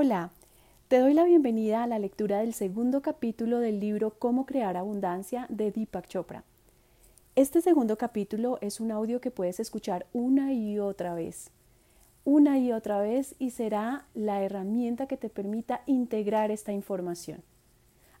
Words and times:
Hola, 0.00 0.30
te 0.86 1.00
doy 1.00 1.12
la 1.12 1.24
bienvenida 1.24 1.82
a 1.82 1.88
la 1.88 1.98
lectura 1.98 2.38
del 2.38 2.54
segundo 2.54 3.02
capítulo 3.02 3.58
del 3.58 3.80
libro 3.80 4.10
Cómo 4.10 4.46
crear 4.46 4.76
abundancia 4.76 5.46
de 5.48 5.72
Deepak 5.72 6.06
Chopra. 6.06 6.44
Este 7.34 7.60
segundo 7.62 7.98
capítulo 7.98 8.58
es 8.60 8.78
un 8.78 8.92
audio 8.92 9.20
que 9.20 9.32
puedes 9.32 9.58
escuchar 9.58 10.06
una 10.12 10.52
y 10.52 10.78
otra 10.78 11.14
vez, 11.14 11.50
una 12.24 12.60
y 12.60 12.70
otra 12.70 13.00
vez 13.00 13.34
y 13.40 13.50
será 13.50 14.06
la 14.14 14.40
herramienta 14.40 15.08
que 15.08 15.16
te 15.16 15.30
permita 15.30 15.82
integrar 15.86 16.52
esta 16.52 16.70
información. 16.70 17.42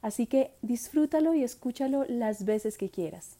Así 0.02 0.26
que 0.26 0.50
disfrútalo 0.62 1.32
y 1.34 1.44
escúchalo 1.44 2.04
las 2.08 2.44
veces 2.44 2.76
que 2.76 2.90
quieras. 2.90 3.36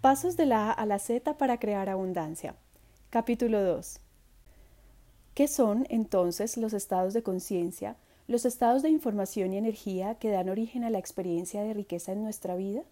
Pasos 0.00 0.38
de 0.38 0.46
la 0.46 0.70
A 0.70 0.72
a 0.72 0.86
la 0.86 0.98
Z 0.98 1.36
para 1.36 1.60
crear 1.60 1.90
abundancia. 1.90 2.54
Capítulo 3.10 3.62
2. 3.62 4.00
¿Qué 5.40 5.48
son 5.48 5.86
entonces 5.88 6.58
los 6.58 6.74
estados 6.74 7.14
de 7.14 7.22
conciencia, 7.22 7.96
los 8.26 8.44
estados 8.44 8.82
de 8.82 8.90
información 8.90 9.54
y 9.54 9.56
energía 9.56 10.16
que 10.16 10.28
dan 10.28 10.50
origen 10.50 10.84
a 10.84 10.90
la 10.90 10.98
experiencia 10.98 11.62
de 11.62 11.72
riqueza 11.72 12.12
en 12.12 12.22
nuestra 12.22 12.56
vida? 12.56 12.82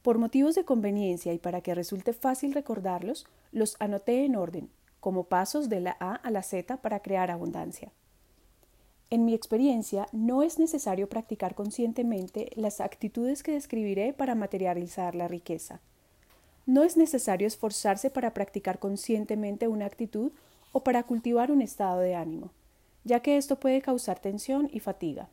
Por 0.00 0.16
motivos 0.16 0.54
de 0.54 0.64
conveniencia 0.64 1.34
y 1.34 1.38
para 1.38 1.60
que 1.60 1.74
resulte 1.74 2.14
fácil 2.14 2.54
recordarlos, 2.54 3.26
los 3.50 3.76
anoté 3.80 4.24
en 4.24 4.34
orden, 4.34 4.70
como 4.98 5.24
pasos 5.24 5.68
de 5.68 5.80
la 5.80 5.94
A 6.00 6.14
a 6.14 6.30
la 6.30 6.42
Z 6.42 6.78
para 6.78 7.00
crear 7.00 7.30
abundancia. 7.30 7.92
En 9.10 9.26
mi 9.26 9.34
experiencia, 9.34 10.08
no 10.10 10.42
es 10.42 10.58
necesario 10.58 11.06
practicar 11.10 11.54
conscientemente 11.54 12.50
las 12.54 12.80
actitudes 12.80 13.42
que 13.42 13.52
describiré 13.52 14.14
para 14.14 14.34
materializar 14.34 15.14
la 15.14 15.28
riqueza. 15.28 15.82
No 16.64 16.82
es 16.82 16.96
necesario 16.96 17.46
esforzarse 17.46 18.08
para 18.08 18.32
practicar 18.32 18.78
conscientemente 18.78 19.68
una 19.68 19.84
actitud 19.84 20.32
o 20.72 20.82
para 20.82 21.04
cultivar 21.04 21.50
un 21.50 21.62
estado 21.62 22.00
de 22.00 22.14
ánimo, 22.14 22.50
ya 23.04 23.20
que 23.20 23.36
esto 23.36 23.60
puede 23.60 23.82
causar 23.82 24.18
tensión 24.18 24.68
y 24.72 24.80
fatiga. 24.80 25.28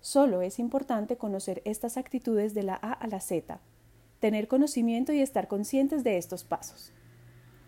Solo 0.00 0.42
es 0.42 0.58
importante 0.58 1.16
conocer 1.16 1.62
estas 1.64 1.96
actitudes 1.96 2.54
de 2.54 2.62
la 2.62 2.74
A 2.74 2.92
a 2.92 3.06
la 3.06 3.20
Z, 3.20 3.60
tener 4.20 4.48
conocimiento 4.48 5.12
y 5.12 5.20
estar 5.20 5.48
conscientes 5.48 6.04
de 6.04 6.18
estos 6.18 6.44
pasos. 6.44 6.92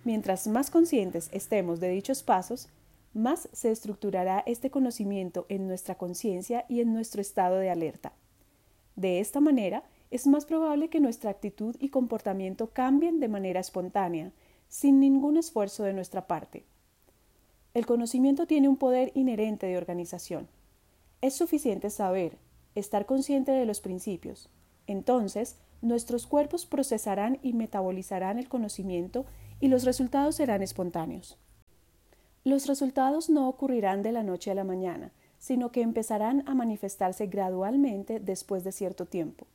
Mientras 0.04 0.46
más 0.46 0.70
conscientes 0.70 1.28
estemos 1.32 1.80
de 1.80 1.88
dichos 1.88 2.22
pasos, 2.22 2.68
más 3.14 3.48
se 3.52 3.70
estructurará 3.70 4.42
este 4.46 4.70
conocimiento 4.70 5.46
en 5.48 5.66
nuestra 5.66 5.96
conciencia 5.96 6.64
y 6.68 6.80
en 6.80 6.92
nuestro 6.92 7.20
estado 7.20 7.56
de 7.56 7.70
alerta. 7.70 8.12
De 8.96 9.20
esta 9.20 9.40
manera, 9.40 9.84
es 10.10 10.26
más 10.26 10.46
probable 10.46 10.88
que 10.88 11.00
nuestra 11.00 11.30
actitud 11.30 11.76
y 11.78 11.90
comportamiento 11.90 12.70
cambien 12.70 13.20
de 13.20 13.28
manera 13.28 13.60
espontánea, 13.60 14.32
sin 14.68 15.00
ningún 15.00 15.36
esfuerzo 15.36 15.84
de 15.84 15.92
nuestra 15.92 16.26
parte. 16.26 16.64
El 17.78 17.86
conocimiento 17.86 18.48
tiene 18.48 18.68
un 18.68 18.76
poder 18.76 19.12
inherente 19.14 19.68
de 19.68 19.76
organización. 19.76 20.48
Es 21.20 21.34
suficiente 21.34 21.90
saber, 21.90 22.36
estar 22.74 23.06
consciente 23.06 23.52
de 23.52 23.66
los 23.66 23.78
principios. 23.78 24.50
Entonces, 24.88 25.54
nuestros 25.80 26.26
cuerpos 26.26 26.66
procesarán 26.66 27.38
y 27.40 27.52
metabolizarán 27.52 28.36
el 28.40 28.48
conocimiento 28.48 29.26
y 29.60 29.68
los 29.68 29.84
resultados 29.84 30.34
serán 30.34 30.60
espontáneos. 30.60 31.38
Los 32.42 32.66
resultados 32.66 33.30
no 33.30 33.48
ocurrirán 33.48 34.02
de 34.02 34.10
la 34.10 34.24
noche 34.24 34.50
a 34.50 34.56
la 34.56 34.64
mañana, 34.64 35.12
sino 35.38 35.70
que 35.70 35.82
empezarán 35.82 36.42
a 36.48 36.56
manifestarse 36.56 37.28
gradualmente 37.28 38.18
después 38.18 38.64
de 38.64 38.72
cierto 38.72 39.06
tiempo. 39.06 39.46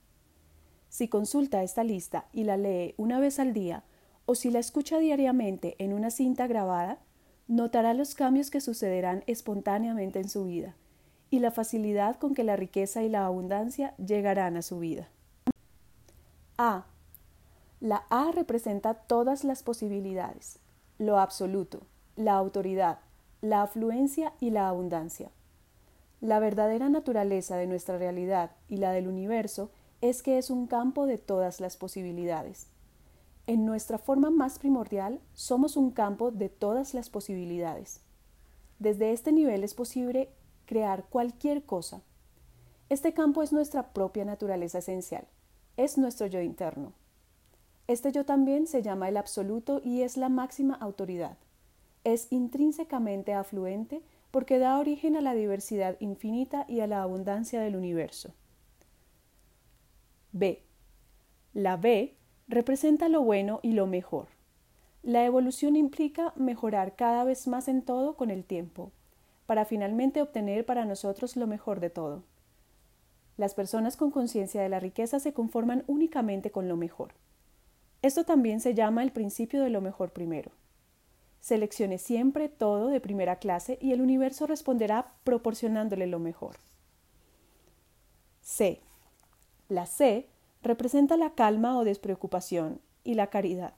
Si 0.87 1.09
consulta 1.09 1.61
esta 1.61 1.83
lista 1.83 2.27
y 2.31 2.45
la 2.45 2.55
lee 2.55 2.93
una 2.95 3.19
vez 3.19 3.37
al 3.39 3.51
día, 3.51 3.83
o 4.25 4.33
si 4.33 4.49
la 4.49 4.59
escucha 4.59 4.97
diariamente 4.99 5.75
en 5.77 5.91
una 5.91 6.09
cinta 6.09 6.47
grabada, 6.47 6.99
notará 7.47 7.93
los 7.93 8.15
cambios 8.15 8.49
que 8.49 8.61
sucederán 8.61 9.23
espontáneamente 9.27 10.19
en 10.19 10.29
su 10.29 10.45
vida 10.45 10.75
y 11.29 11.39
la 11.39 11.51
facilidad 11.51 12.17
con 12.17 12.35
que 12.35 12.43
la 12.43 12.55
riqueza 12.55 13.03
y 13.03 13.09
la 13.09 13.25
abundancia 13.25 13.95
llegarán 13.97 14.55
a 14.55 14.61
su 14.61 14.79
vida. 14.79 15.09
A. 16.57 16.85
La 17.79 18.03
A 18.09 18.31
representa 18.31 18.93
todas 18.93 19.43
las 19.43 19.63
posibilidades, 19.63 20.59
lo 20.99 21.19
absoluto, 21.19 21.81
la 22.15 22.33
autoridad, 22.33 22.99
la 23.41 23.63
afluencia 23.63 24.33
y 24.39 24.51
la 24.51 24.67
abundancia. 24.69 25.31
La 26.21 26.39
verdadera 26.39 26.87
naturaleza 26.87 27.57
de 27.57 27.67
nuestra 27.67 27.97
realidad 27.97 28.51
y 28.69 28.77
la 28.77 28.91
del 28.91 29.07
universo 29.07 29.71
es 29.99 30.23
que 30.23 30.37
es 30.37 30.49
un 30.49 30.67
campo 30.67 31.05
de 31.05 31.17
todas 31.17 31.59
las 31.59 31.75
posibilidades. 31.75 32.67
En 33.45 33.65
nuestra 33.65 33.97
forma 33.97 34.29
más 34.29 34.57
primordial 34.57 35.19
somos 35.33 35.75
un 35.75 35.91
campo 35.91 36.31
de 36.31 36.47
todas 36.47 36.93
las 36.93 37.09
posibilidades. 37.09 38.01
Desde 38.79 39.11
este 39.11 39.33
nivel 39.33 39.65
es 39.65 39.73
posible 39.73 40.29
crear 40.65 41.05
cualquier 41.09 41.63
cosa. 41.63 42.01
Este 42.87 43.13
campo 43.13 43.43
es 43.43 43.51
nuestra 43.51 43.91
propia 43.91 44.23
naturaleza 44.23 44.77
esencial, 44.77 45.27
es 45.75 45.97
nuestro 45.97 46.27
yo 46.27 46.41
interno. 46.41 46.93
Este 47.87 48.13
yo 48.13 48.25
también 48.25 48.65
se 48.65 48.81
llama 48.81 49.09
el 49.09 49.17
absoluto 49.17 49.81
y 49.83 50.03
es 50.03 50.15
la 50.15 50.29
máxima 50.29 50.75
autoridad. 50.75 51.37
Es 52.05 52.31
intrínsecamente 52.31 53.33
afluente 53.33 54.01
porque 54.31 54.57
da 54.57 54.79
origen 54.79 55.17
a 55.17 55.21
la 55.21 55.33
diversidad 55.33 55.97
infinita 55.99 56.65
y 56.69 56.79
a 56.79 56.87
la 56.87 57.01
abundancia 57.01 57.59
del 57.59 57.75
universo. 57.75 58.33
B. 60.31 60.63
La 61.53 61.75
B 61.75 62.15
representa 62.47 63.09
lo 63.09 63.21
bueno 63.21 63.59
y 63.63 63.73
lo 63.73 63.87
mejor. 63.87 64.27
La 65.01 65.25
evolución 65.25 65.75
implica 65.75 66.33
mejorar 66.35 66.95
cada 66.95 67.23
vez 67.23 67.47
más 67.47 67.67
en 67.67 67.81
todo 67.81 68.15
con 68.15 68.29
el 68.29 68.43
tiempo, 68.43 68.91
para 69.45 69.65
finalmente 69.65 70.21
obtener 70.21 70.65
para 70.65 70.85
nosotros 70.85 71.35
lo 71.35 71.47
mejor 71.47 71.79
de 71.79 71.89
todo. 71.89 72.23
Las 73.35 73.53
personas 73.53 73.97
con 73.97 74.11
conciencia 74.11 74.61
de 74.61 74.69
la 74.69 74.79
riqueza 74.79 75.19
se 75.19 75.33
conforman 75.33 75.83
únicamente 75.87 76.51
con 76.51 76.67
lo 76.67 76.77
mejor. 76.77 77.13
Esto 78.01 78.25
también 78.25 78.59
se 78.59 78.73
llama 78.73 79.03
el 79.03 79.11
principio 79.11 79.63
de 79.63 79.69
lo 79.69 79.81
mejor 79.81 80.11
primero. 80.11 80.51
Seleccione 81.39 81.97
siempre 81.97 82.47
todo 82.47 82.87
de 82.87 83.01
primera 83.01 83.37
clase 83.37 83.77
y 83.81 83.91
el 83.91 84.01
universo 84.01 84.47
responderá 84.47 85.13
proporcionándole 85.23 86.07
lo 86.07 86.19
mejor. 86.19 86.57
C. 88.41 88.81
La 89.67 89.85
C 89.85 90.29
representa 90.63 91.17
la 91.17 91.35
calma 91.35 91.77
o 91.77 91.83
despreocupación 91.83 92.79
y 93.03 93.15
la 93.15 93.27
caridad. 93.27 93.73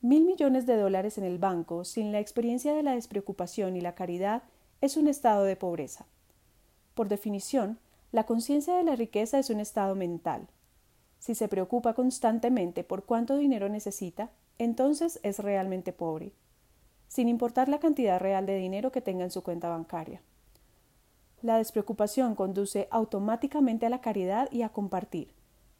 Mil 0.00 0.24
millones 0.24 0.66
de 0.66 0.76
dólares 0.76 1.16
en 1.16 1.24
el 1.24 1.38
banco 1.38 1.84
sin 1.84 2.10
la 2.10 2.18
experiencia 2.18 2.74
de 2.74 2.82
la 2.82 2.94
despreocupación 2.96 3.76
y 3.76 3.80
la 3.80 3.94
caridad 3.94 4.42
es 4.80 4.96
un 4.96 5.06
estado 5.06 5.44
de 5.44 5.54
pobreza. 5.54 6.06
Por 6.94 7.08
definición, 7.08 7.78
la 8.10 8.26
conciencia 8.26 8.76
de 8.76 8.82
la 8.82 8.96
riqueza 8.96 9.38
es 9.38 9.48
un 9.48 9.60
estado 9.60 9.94
mental. 9.94 10.48
Si 11.20 11.36
se 11.36 11.46
preocupa 11.46 11.94
constantemente 11.94 12.82
por 12.82 13.04
cuánto 13.04 13.36
dinero 13.36 13.68
necesita, 13.68 14.32
entonces 14.58 15.20
es 15.22 15.38
realmente 15.38 15.92
pobre, 15.92 16.32
sin 17.06 17.28
importar 17.28 17.68
la 17.68 17.78
cantidad 17.78 18.18
real 18.18 18.44
de 18.44 18.56
dinero 18.56 18.90
que 18.90 19.02
tenga 19.02 19.22
en 19.22 19.30
su 19.30 19.44
cuenta 19.44 19.68
bancaria. 19.68 20.20
La 21.42 21.58
despreocupación 21.58 22.34
conduce 22.34 22.88
automáticamente 22.90 23.86
a 23.86 23.90
la 23.90 24.00
caridad 24.00 24.50
y 24.50 24.62
a 24.62 24.70
compartir, 24.70 25.32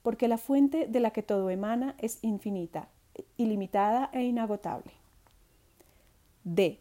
porque 0.02 0.28
la 0.28 0.38
fuente 0.38 0.86
de 0.86 1.00
la 1.00 1.12
que 1.12 1.22
todo 1.22 1.50
emana 1.50 1.94
es 1.98 2.18
infinita, 2.22 2.88
ilimitada 3.36 4.10
e 4.12 4.22
inagotable. 4.22 4.92
D. 6.44 6.80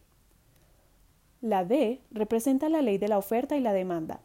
La 1.42 1.66
D 1.66 2.02
representa 2.12 2.70
la 2.70 2.82
ley 2.82 2.98
de 2.98 3.08
la 3.08 3.18
oferta 3.18 3.56
y 3.56 3.62
la 3.62 3.74
demanda. 3.74 4.22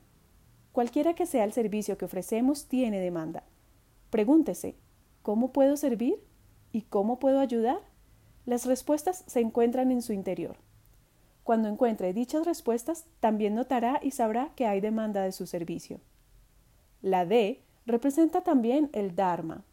Cualquiera 0.73 1.15
que 1.15 1.27
sea 1.27 1.45
el 1.45 1.53
servicio 1.53 1.97
que 1.97 2.05
ofrecemos 2.05 2.67
tiene 2.67 3.01
demanda. 3.01 3.45
Pregúntese, 4.11 4.77
¿cómo 5.23 5.53
puedo 5.53 5.77
servir? 5.77 6.23
¿Y 6.73 6.83
cómo 6.83 7.19
puedo 7.19 7.41
ayudar? 7.41 7.81
Las 8.45 8.67
respuestas 8.67 9.25
se 9.27 9.41
encuentran 9.41 9.91
en 9.91 10.03
su 10.03 10.13
interior. 10.13 10.57
Cuando 11.43 11.69
encuentre 11.69 12.13
dichas 12.13 12.45
respuestas, 12.45 13.07
también 13.21 13.55
notará 13.55 14.01
y 14.03 14.11
sabrá 14.11 14.53
que 14.55 14.67
hay 14.67 14.81
demanda 14.81 15.23
de 15.23 15.33
su 15.33 15.47
servicio. 15.47 16.01
La 17.03 17.25
D 17.25 17.63
representa 17.87 18.43
también 18.43 18.91
el 18.93 19.15
Dharma. 19.15 19.65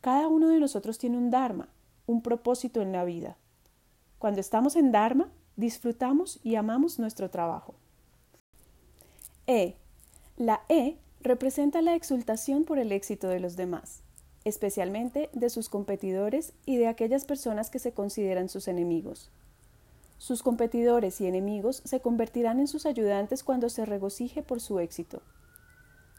Cada 0.00 0.28
uno 0.28 0.48
de 0.48 0.60
nosotros 0.60 0.98
tiene 0.98 1.18
un 1.18 1.30
Dharma, 1.30 1.68
un 2.06 2.22
propósito 2.22 2.82
en 2.82 2.92
la 2.92 3.04
vida. 3.04 3.36
Cuando 4.18 4.40
estamos 4.40 4.76
en 4.76 4.92
Dharma, 4.92 5.32
disfrutamos 5.56 6.38
y 6.44 6.54
amamos 6.54 6.98
nuestro 6.98 7.30
trabajo. 7.30 7.74
E. 9.46 9.76
La 10.36 10.62
E 10.68 10.98
representa 11.20 11.80
la 11.82 11.94
exultación 11.94 12.64
por 12.64 12.78
el 12.78 12.92
éxito 12.92 13.28
de 13.28 13.40
los 13.40 13.56
demás, 13.56 14.02
especialmente 14.44 15.30
de 15.32 15.50
sus 15.50 15.68
competidores 15.68 16.52
y 16.66 16.76
de 16.76 16.88
aquellas 16.88 17.24
personas 17.24 17.70
que 17.70 17.78
se 17.78 17.92
consideran 17.92 18.48
sus 18.48 18.68
enemigos. 18.68 19.30
Sus 20.18 20.42
competidores 20.42 21.20
y 21.20 21.26
enemigos 21.26 21.82
se 21.84 22.00
convertirán 22.00 22.60
en 22.60 22.68
sus 22.68 22.86
ayudantes 22.86 23.44
cuando 23.44 23.68
se 23.68 23.84
regocije 23.84 24.42
por 24.42 24.60
su 24.60 24.78
éxito. 24.78 25.22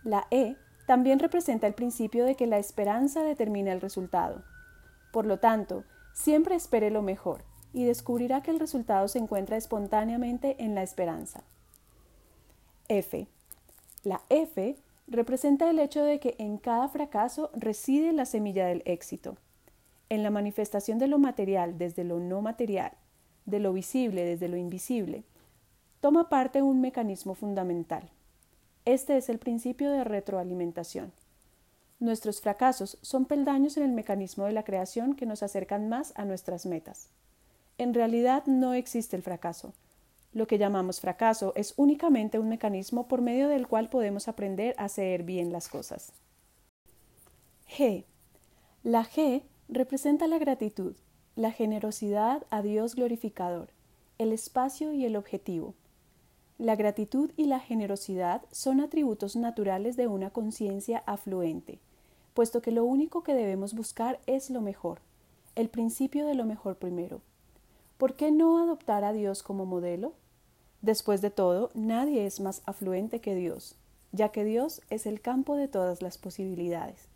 La 0.04 0.28
E 0.30 0.56
también 0.88 1.20
representa 1.20 1.68
el 1.68 1.74
principio 1.74 2.24
de 2.24 2.36
que 2.36 2.48
la 2.48 2.58
esperanza 2.58 3.22
determina 3.22 3.74
el 3.74 3.82
resultado. 3.82 4.44
Por 5.12 5.26
lo 5.26 5.38
tanto, 5.38 5.84
siempre 6.14 6.56
espere 6.56 6.90
lo 6.90 7.02
mejor 7.02 7.44
y 7.74 7.84
descubrirá 7.84 8.42
que 8.42 8.52
el 8.52 8.60
resultado 8.60 9.10
se 9.10 9.20
encuentra 9.20 9.58
espontáneamente 9.58 10.56
en 10.64 10.76
la 10.76 10.84
esperanza. 10.84 11.44
F. 12.88 13.28
La 14.04 14.22
F 14.30 14.78
representa 15.08 15.70
el 15.70 15.80
hecho 15.80 16.04
de 16.04 16.22
que 16.22 16.36
en 16.40 16.58
cada 16.58 16.88
fracaso 16.88 17.52
reside 17.54 18.14
la 18.14 18.26
semilla 18.26 18.66
del 18.66 18.82
éxito. 18.86 19.36
En 20.08 20.24
la 20.24 20.32
manifestación 20.32 21.00
de 21.00 21.08
lo 21.08 21.20
material 21.20 21.78
desde 21.78 22.06
lo 22.06 22.20
no 22.20 22.42
material, 22.42 22.94
de 23.46 23.60
lo 23.60 23.74
visible 23.74 24.24
desde 24.24 24.48
lo 24.48 24.56
invisible, 24.56 25.26
toma 26.00 26.30
parte 26.30 26.62
un 26.62 26.80
mecanismo 26.80 27.36
fundamental. 27.36 28.10
Este 28.88 29.18
es 29.18 29.28
el 29.28 29.38
principio 29.38 29.92
de 29.92 30.06
retroalimentación. 30.06 31.12
Nuestros 32.00 32.40
fracasos 32.40 32.98
son 33.02 33.26
peldaños 33.26 33.76
en 33.76 33.84
el 33.84 33.92
mecanismo 33.92 34.46
de 34.46 34.54
la 34.54 34.64
creación 34.64 35.14
que 35.14 35.26
nos 35.26 35.44
acercan 35.44 35.90
más 35.90 36.14
a 36.16 36.24
nuestras 36.24 36.66
metas. 36.66 37.10
En 37.78 37.94
realidad 37.94 38.46
no 38.46 38.74
existe 38.74 39.18
el 39.18 39.24
fracaso, 39.24 39.74
lo 40.32 40.48
que 40.48 40.58
llamamos 40.58 41.02
fracaso 41.02 41.52
es 41.58 41.74
únicamente 41.76 42.40
un 42.40 42.48
mecanismo 42.48 43.10
por 43.10 43.22
medio 43.22 43.50
del 43.50 43.68
cual 43.68 43.90
podemos 43.90 44.30
aprender 44.30 44.74
a 44.78 44.86
hacer 44.86 45.24
bien 45.24 45.52
las 45.52 45.68
cosas. 45.68 46.14
G. 47.70 48.06
La 48.84 49.04
G 49.04 49.44
representa 49.68 50.28
la 50.28 50.38
gratitud, 50.38 50.96
la 51.36 51.52
generosidad 51.52 52.46
a 52.52 52.62
Dios 52.62 52.96
glorificador, 52.96 53.68
el 54.18 54.32
espacio 54.32 54.94
y 54.94 55.04
el 55.04 55.18
objetivo. 55.18 55.74
La 56.60 56.76
gratitud 56.76 57.32
y 57.38 57.46
la 57.46 57.60
generosidad 57.60 58.42
son 58.52 58.80
atributos 58.82 59.36
naturales 59.36 59.96
de 59.96 60.08
una 60.08 60.32
conciencia 60.32 61.04
afluente, 61.06 61.78
puesto 62.34 62.64
que 62.64 62.72
lo 62.72 62.84
único 62.84 63.22
que 63.22 63.36
debemos 63.36 63.76
buscar 63.76 64.20
es 64.26 64.50
lo 64.50 64.62
mejor, 64.62 65.00
el 65.54 65.70
principio 65.70 66.26
de 66.26 66.34
lo 66.34 66.46
mejor 66.46 66.78
primero. 66.78 67.22
¿Por 68.00 68.16
qué 68.16 68.32
no 68.32 68.58
adoptar 68.58 69.04
a 69.04 69.14
Dios 69.14 69.44
como 69.44 69.68
modelo? 69.68 70.14
Después 70.82 71.22
de 71.22 71.30
todo, 71.30 71.70
nadie 71.76 72.26
es 72.26 72.40
más 72.40 72.64
afluente 72.66 73.22
que 73.22 73.36
Dios, 73.36 73.76
ya 74.12 74.30
que 74.30 74.44
Dios 74.44 74.82
es 74.90 75.06
el 75.06 75.22
campo 75.22 75.58
de 75.58 75.68
todas 75.68 76.02
las 76.02 76.18
posibilidades. 76.18 77.08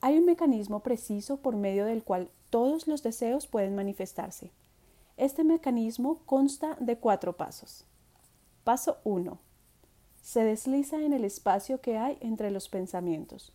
Hay 0.00 0.16
un 0.16 0.26
mecanismo 0.26 0.78
preciso 0.80 1.38
por 1.38 1.56
medio 1.56 1.86
del 1.86 2.04
cual 2.04 2.30
todos 2.50 2.86
los 2.86 3.02
deseos 3.02 3.48
pueden 3.48 3.74
manifestarse. 3.74 4.52
Este 5.16 5.42
mecanismo 5.42 6.20
consta 6.24 6.76
de 6.78 6.98
cuatro 6.98 7.36
pasos. 7.36 7.84
Paso 8.64 8.98
1. 9.04 9.38
Se 10.20 10.44
desliza 10.44 11.02
en 11.02 11.12
el 11.12 11.24
espacio 11.24 11.80
que 11.80 11.96
hay 11.96 12.18
entre 12.20 12.50
los 12.50 12.68
pensamientos. 12.68 13.52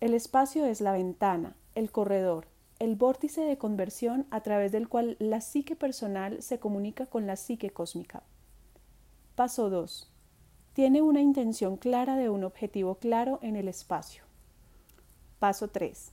El 0.00 0.14
espacio 0.14 0.64
es 0.64 0.80
la 0.80 0.92
ventana, 0.92 1.56
el 1.74 1.90
corredor, 1.90 2.48
el 2.78 2.96
vórtice 2.96 3.42
de 3.42 3.58
conversión 3.58 4.26
a 4.30 4.40
través 4.40 4.72
del 4.72 4.88
cual 4.88 5.16
la 5.18 5.40
psique 5.40 5.76
personal 5.76 6.42
se 6.42 6.58
comunica 6.58 7.06
con 7.06 7.26
la 7.26 7.36
psique 7.36 7.70
cósmica. 7.70 8.22
Paso 9.34 9.70
2. 9.70 10.10
Tiene 10.72 11.02
una 11.02 11.20
intención 11.20 11.76
clara 11.76 12.16
de 12.16 12.28
un 12.28 12.44
objetivo 12.44 12.96
claro 12.96 13.38
en 13.42 13.56
el 13.56 13.68
espacio. 13.68 14.24
Paso 15.38 15.68
3. 15.68 16.12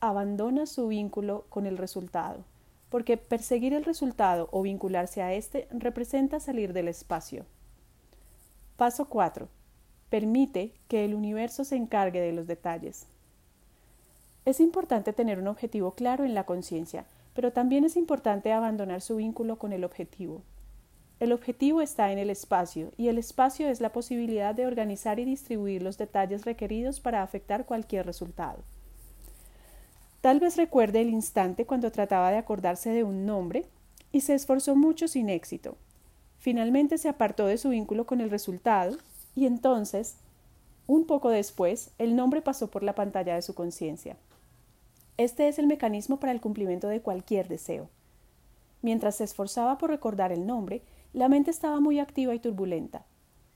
Abandona 0.00 0.66
su 0.66 0.88
vínculo 0.88 1.46
con 1.48 1.66
el 1.66 1.78
resultado, 1.78 2.44
porque 2.94 3.16
perseguir 3.16 3.74
el 3.74 3.84
resultado 3.84 4.48
o 4.52 4.62
vincularse 4.62 5.20
a 5.20 5.32
éste 5.32 5.66
representa 5.72 6.38
salir 6.38 6.72
del 6.72 6.86
espacio. 6.86 7.44
Paso 8.76 9.06
4. 9.06 9.48
Permite 10.10 10.74
que 10.86 11.04
el 11.04 11.16
universo 11.16 11.64
se 11.64 11.74
encargue 11.74 12.20
de 12.20 12.30
los 12.30 12.46
detalles. 12.46 13.08
Es 14.44 14.60
importante 14.60 15.12
tener 15.12 15.40
un 15.40 15.48
objetivo 15.48 15.96
claro 15.96 16.24
en 16.24 16.34
la 16.34 16.46
conciencia, 16.46 17.04
pero 17.34 17.52
también 17.52 17.84
es 17.84 17.96
importante 17.96 18.52
abandonar 18.52 19.00
su 19.00 19.16
vínculo 19.16 19.58
con 19.58 19.72
el 19.72 19.82
objetivo. 19.82 20.42
El 21.18 21.32
objetivo 21.32 21.82
está 21.82 22.12
en 22.12 22.18
el 22.18 22.30
espacio, 22.30 22.92
y 22.96 23.08
el 23.08 23.18
espacio 23.18 23.66
es 23.66 23.80
la 23.80 23.90
posibilidad 23.90 24.54
de 24.54 24.68
organizar 24.68 25.18
y 25.18 25.24
distribuir 25.24 25.82
los 25.82 25.98
detalles 25.98 26.44
requeridos 26.44 27.00
para 27.00 27.24
afectar 27.24 27.66
cualquier 27.66 28.06
resultado. 28.06 28.62
Tal 30.24 30.40
vez 30.40 30.56
recuerde 30.56 31.02
el 31.02 31.10
instante 31.10 31.66
cuando 31.66 31.92
trataba 31.92 32.30
de 32.30 32.38
acordarse 32.38 32.88
de 32.88 33.04
un 33.04 33.26
nombre 33.26 33.66
y 34.10 34.22
se 34.22 34.32
esforzó 34.32 34.74
mucho 34.74 35.06
sin 35.06 35.28
éxito. 35.28 35.76
Finalmente 36.38 36.96
se 36.96 37.10
apartó 37.10 37.44
de 37.44 37.58
su 37.58 37.68
vínculo 37.68 38.06
con 38.06 38.22
el 38.22 38.30
resultado 38.30 38.96
y 39.34 39.44
entonces, 39.44 40.16
un 40.86 41.04
poco 41.04 41.28
después, 41.28 41.90
el 41.98 42.16
nombre 42.16 42.40
pasó 42.40 42.70
por 42.70 42.82
la 42.82 42.94
pantalla 42.94 43.34
de 43.34 43.42
su 43.42 43.54
conciencia. 43.54 44.16
Este 45.18 45.46
es 45.46 45.58
el 45.58 45.66
mecanismo 45.66 46.18
para 46.18 46.32
el 46.32 46.40
cumplimiento 46.40 46.88
de 46.88 47.02
cualquier 47.02 47.46
deseo. 47.46 47.90
Mientras 48.80 49.16
se 49.16 49.24
esforzaba 49.24 49.76
por 49.76 49.90
recordar 49.90 50.32
el 50.32 50.46
nombre, 50.46 50.80
la 51.12 51.28
mente 51.28 51.50
estaba 51.50 51.80
muy 51.80 51.98
activa 51.98 52.34
y 52.34 52.38
turbulenta. 52.38 53.04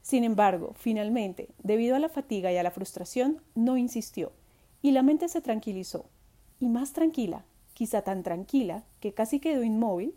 Sin 0.03 0.23
embargo, 0.23 0.75
finalmente, 0.77 1.49
debido 1.63 1.97
a 1.97 1.99
la 1.99 2.11
fatiga 2.11 2.53
y 2.53 2.59
a 2.59 2.63
la 2.63 2.73
frustración, 2.73 3.41
no 3.55 3.79
insistió, 3.79 4.33
y 4.83 4.91
la 4.91 5.03
mente 5.03 5.31
se 5.31 5.41
tranquilizó. 5.41 6.11
Y 6.61 6.69
más 6.69 6.93
tranquila, 6.93 7.45
quizá 7.75 8.03
tan 8.03 8.23
tranquila, 8.23 8.85
que 9.01 9.15
casi 9.15 9.41
quedó 9.41 9.63
inmóvil, 9.63 10.15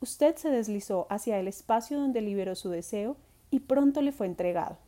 usted 0.00 0.36
se 0.36 0.50
deslizó 0.50 1.06
hacia 1.10 1.38
el 1.38 1.48
espacio 1.48 1.98
donde 1.98 2.20
liberó 2.20 2.54
su 2.54 2.70
deseo 2.70 3.16
y 3.50 3.60
pronto 3.60 4.00
le 4.00 4.12
fue 4.12 4.26
entregado. 4.26 4.78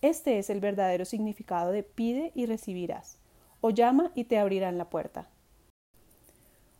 Este 0.00 0.38
es 0.38 0.50
el 0.50 0.60
verdadero 0.60 1.04
significado 1.04 1.70
de 1.70 1.84
pide 1.84 2.32
y 2.34 2.46
recibirás 2.46 3.18
o 3.60 3.70
llama 3.70 4.10
y 4.14 4.24
te 4.24 4.38
abrirán 4.38 4.76
la 4.76 4.90
puerta. 4.90 5.28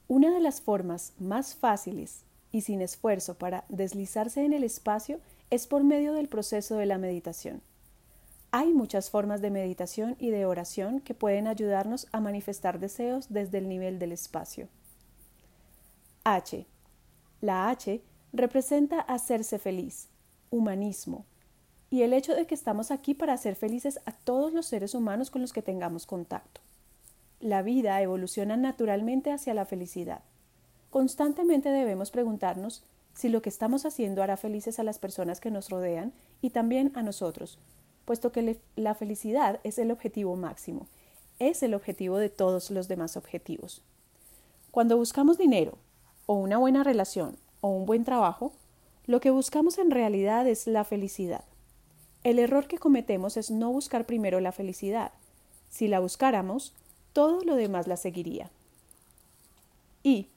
Una 0.09 0.35
de 0.35 0.41
las 0.41 0.61
formas 0.61 1.15
más 1.19 1.55
fáciles 1.55 2.25
y 2.51 2.63
sin 2.63 2.83
esfuerzo 2.83 3.39
para 3.39 3.65
deslizarse 3.69 4.45
en 4.45 4.53
el 4.53 4.65
espacio 4.65 5.21
es 5.51 5.67
por 5.67 5.85
medio 5.85 6.13
del 6.13 6.29
proceso 6.29 6.77
de 6.77 6.87
la 6.87 6.99
meditación. 6.99 7.63
Hay 8.53 8.73
muchas 8.73 9.11
formas 9.11 9.41
de 9.41 9.51
meditación 9.51 10.15
y 10.21 10.31
de 10.31 10.47
oración 10.47 11.01
que 11.01 11.15
pueden 11.15 11.49
ayudarnos 11.49 12.07
a 12.13 12.21
manifestar 12.21 12.79
deseos 12.79 13.27
desde 13.31 13.59
el 13.59 13.69
nivel 13.69 13.99
del 13.99 14.13
espacio. 14.13 14.69
H. 16.23 16.65
La 17.41 17.69
H 17.69 18.01
representa 18.33 19.01
hacerse 19.01 19.59
feliz, 19.59 20.09
humanismo, 20.51 21.25
y 21.91 22.03
el 22.03 22.13
hecho 22.13 22.37
de 22.37 22.47
que 22.47 22.55
estamos 22.55 22.93
aquí 22.93 23.15
para 23.15 23.33
hacer 23.33 23.57
felices 23.57 23.99
a 24.07 24.13
todos 24.13 24.53
los 24.53 24.67
seres 24.67 24.95
humanos 24.95 25.31
con 25.31 25.43
los 25.43 25.53
que 25.53 25.63
tengamos 25.63 26.07
contacto 26.07 26.61
la 27.43 27.63
vida 27.63 28.01
evoluciona 28.01 28.57
naturalmente 28.57 29.33
hacia 29.33 29.53
la 29.53 29.67
felicidad. 29.67 30.23
Constantemente 30.91 31.71
debemos 31.71 32.13
preguntarnos 32.13 32.85
si 33.15 33.29
lo 33.29 33.43
que 33.43 33.49
estamos 33.49 33.85
haciendo 33.85 34.23
hará 34.23 34.37
felices 34.37 34.79
a 34.79 34.85
las 34.85 35.01
personas 35.01 35.41
que 35.41 35.51
nos 35.51 35.69
rodean 35.69 36.13
y 36.41 36.51
también 36.51 36.93
a 36.95 37.03
nosotros, 37.03 37.59
puesto 38.05 38.33
que 38.33 38.59
la 38.77 38.95
felicidad 38.95 39.61
es 39.65 39.79
el 39.79 39.91
objetivo 39.91 40.37
máximo, 40.37 40.87
es 41.39 41.63
el 41.63 41.75
objetivo 41.75 42.19
de 42.19 42.29
todos 42.29 42.71
los 42.71 42.89
demás 42.89 43.17
objetivos. 43.17 43.83
Cuando 44.71 44.97
buscamos 44.97 45.39
dinero, 45.39 45.79
o 46.27 46.35
una 46.35 46.59
buena 46.59 46.85
relación, 46.85 47.37
o 47.61 47.69
un 47.69 47.87
buen 47.87 48.05
trabajo, 48.05 48.53
lo 49.07 49.21
que 49.21 49.31
buscamos 49.31 49.79
en 49.79 49.91
realidad 49.91 50.47
es 50.47 50.67
la 50.67 50.85
felicidad. 50.85 51.45
El 52.25 52.39
error 52.39 52.67
que 52.69 52.79
cometemos 52.79 53.37
es 53.37 53.51
no 53.51 53.73
buscar 53.73 54.07
primero 54.07 54.41
la 54.41 54.53
felicidad. 54.53 55.13
Si 55.69 55.89
la 55.89 55.99
buscáramos, 55.99 56.73
todo 57.13 57.43
lo 57.45 57.57
demás 57.57 57.89
la 57.89 57.97
seguiría. 57.97 58.51
I. 60.05 60.29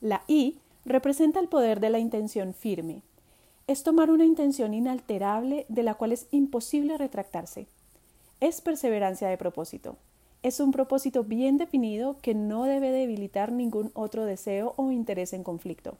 La 0.00 0.22
I 0.28 0.58
representa 0.84 1.40
el 1.40 1.48
poder 1.48 1.80
de 1.80 1.90
la 1.90 1.98
intención 1.98 2.54
firme. 2.54 3.02
Es 3.66 3.84
tomar 3.84 4.10
una 4.10 4.24
intención 4.24 4.74
inalterable 4.74 5.66
de 5.68 5.82
la 5.82 5.94
cual 5.94 6.12
es 6.12 6.26
imposible 6.30 6.98
retractarse. 6.98 7.68
Es 8.40 8.60
perseverancia 8.60 9.28
de 9.28 9.38
propósito. 9.38 9.96
Es 10.42 10.58
un 10.58 10.72
propósito 10.72 11.22
bien 11.22 11.58
definido 11.58 12.16
que 12.20 12.34
no 12.34 12.64
debe 12.64 12.90
debilitar 12.90 13.52
ningún 13.52 13.92
otro 13.94 14.24
deseo 14.24 14.74
o 14.76 14.90
interés 14.90 15.32
en 15.32 15.44
conflicto. 15.44 15.96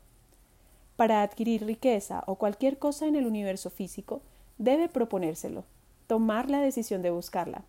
Para 0.97 1.23
adquirir 1.23 1.65
riqueza 1.65 2.25
o 2.27 2.35
cualquier 2.35 2.79
cosa 2.79 3.07
en 3.07 3.15
el 3.15 3.27
universo 3.27 3.71
físico, 3.71 4.23
debe 4.59 4.89
proponérselo, 4.89 5.65
tomar 6.09 6.51
la 6.51 6.61
decisión 6.61 7.01
de 7.03 7.11
buscarla. 7.11 7.65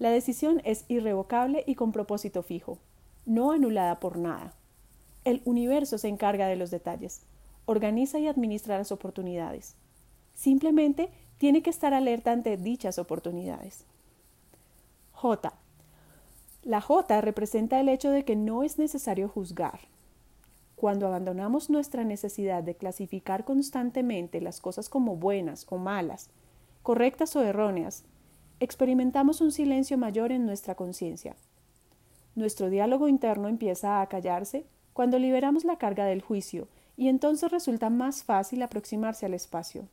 La 0.00 0.10
decisión 0.10 0.60
es 0.64 0.84
irrevocable 0.88 1.62
y 1.66 1.76
con 1.76 1.92
propósito 1.92 2.42
fijo, 2.42 2.78
no 3.26 3.52
anulada 3.52 4.00
por 4.00 4.18
nada. 4.18 4.52
El 5.24 5.40
universo 5.44 5.98
se 5.98 6.08
encarga 6.08 6.48
de 6.48 6.56
los 6.56 6.72
detalles, 6.72 7.22
organiza 7.66 8.18
y 8.18 8.28
administra 8.28 8.78
las 8.78 8.92
oportunidades. 8.92 9.76
Simplemente 10.34 11.10
tiene 11.38 11.62
que 11.62 11.70
estar 11.70 11.94
alerta 11.94 12.32
ante 12.32 12.56
dichas 12.56 12.98
oportunidades. 12.98 13.84
J. 15.12 15.52
La 16.62 16.80
J 16.80 17.20
representa 17.20 17.80
el 17.80 17.88
hecho 17.88 18.10
de 18.10 18.24
que 18.24 18.36
no 18.36 18.62
es 18.62 18.78
necesario 18.78 19.28
juzgar. 19.28 19.80
Cuando 20.76 21.06
abandonamos 21.06 21.70
nuestra 21.70 22.04
necesidad 22.04 22.62
de 22.62 22.74
clasificar 22.74 23.44
constantemente 23.44 24.40
las 24.40 24.60
cosas 24.60 24.88
como 24.88 25.16
buenas 25.16 25.66
o 25.70 25.78
malas, 25.78 26.30
correctas 26.82 27.36
o 27.36 27.42
erróneas, 27.42 28.04
experimentamos 28.60 29.40
un 29.40 29.52
silencio 29.52 29.96
mayor 29.98 30.32
en 30.32 30.46
nuestra 30.46 30.74
conciencia. 30.74 31.36
Nuestro 32.34 32.68
diálogo 32.70 33.08
interno 33.08 33.48
empieza 33.48 34.00
a 34.00 34.08
callarse 34.08 34.66
cuando 34.92 35.18
liberamos 35.18 35.64
la 35.64 35.76
carga 35.76 36.06
del 36.06 36.22
juicio 36.22 36.68
y 36.96 37.08
entonces 37.08 37.50
resulta 37.50 37.90
más 37.90 38.24
fácil 38.24 38.62
aproximarse 38.62 39.26
al 39.26 39.34
espacio. 39.34 39.88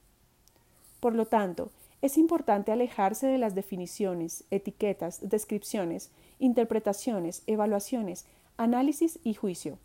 Por 1.00 1.16
lo 1.16 1.26
tanto, 1.26 1.72
es 2.02 2.18
importante 2.18 2.72
alejarse 2.72 3.28
de 3.28 3.38
las 3.38 3.56
definiciones, 3.56 4.44
etiquetas, 4.50 5.30
descripciones, 5.30 6.10
interpretaciones, 6.40 7.44
evaluaciones, 7.48 8.26
análisis 8.58 9.20
y 9.24 9.34
juicio, 9.34 9.78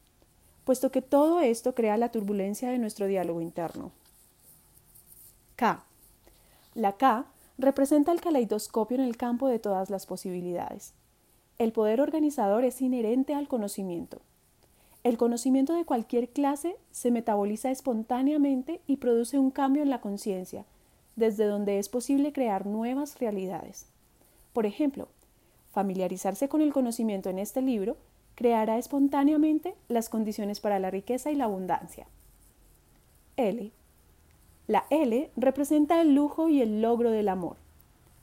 puesto 0.65 0.91
que 0.91 1.03
todo 1.03 1.41
esto 1.41 1.75
crea 1.75 1.97
la 1.97 2.11
turbulencia 2.11 2.71
de 2.71 2.79
nuestro 2.79 3.07
diálogo 3.07 3.41
interno. 3.41 3.93
K. 5.57 5.85
La 6.75 6.97
K 6.97 7.27
representa 7.59 8.13
el 8.13 8.21
caleidoscopio 8.21 8.97
en 8.97 9.05
el 9.05 9.17
campo 9.17 9.49
de 9.49 9.59
todas 9.59 9.89
las 9.89 10.07
posibilidades. 10.07 10.93
El 11.59 11.73
poder 11.73 12.01
organizador 12.03 12.65
es 12.65 12.83
inherente 12.83 13.35
al 13.35 13.49
conocimiento. 13.49 14.21
El 15.07 15.19
conocimiento 15.19 15.73
de 15.73 15.85
cualquier 15.85 16.31
clase 16.31 16.77
se 16.91 17.13
metaboliza 17.13 17.71
espontáneamente 17.71 18.81
y 18.89 18.97
produce 18.97 19.39
un 19.39 19.53
cambio 19.53 19.85
en 19.85 19.89
la 19.89 20.01
conciencia, 20.01 20.65
desde 21.15 21.45
donde 21.45 21.79
es 21.79 21.89
posible 21.89 22.33
crear 22.33 22.67
nuevas 22.67 23.21
realidades. 23.21 23.87
Por 24.53 24.67
ejemplo, 24.67 25.07
familiarizarse 25.71 26.49
con 26.49 26.61
el 26.61 26.73
conocimiento 26.73 27.31
en 27.31 27.39
este 27.39 27.63
libro 27.63 27.97
creará 28.35 28.79
espontáneamente 28.79 29.77
las 29.87 30.09
condiciones 30.09 30.59
para 30.59 30.81
la 30.81 30.91
riqueza 30.91 31.31
y 31.31 31.37
la 31.37 31.45
abundancia. 31.45 32.09
L. 33.37 33.71
La 34.67 34.87
L 34.91 35.31
representa 35.37 36.01
el 36.01 36.17
lujo 36.17 36.49
y 36.49 36.63
el 36.63 36.83
logro 36.83 37.13
del 37.13 37.29
amor. 37.29 37.55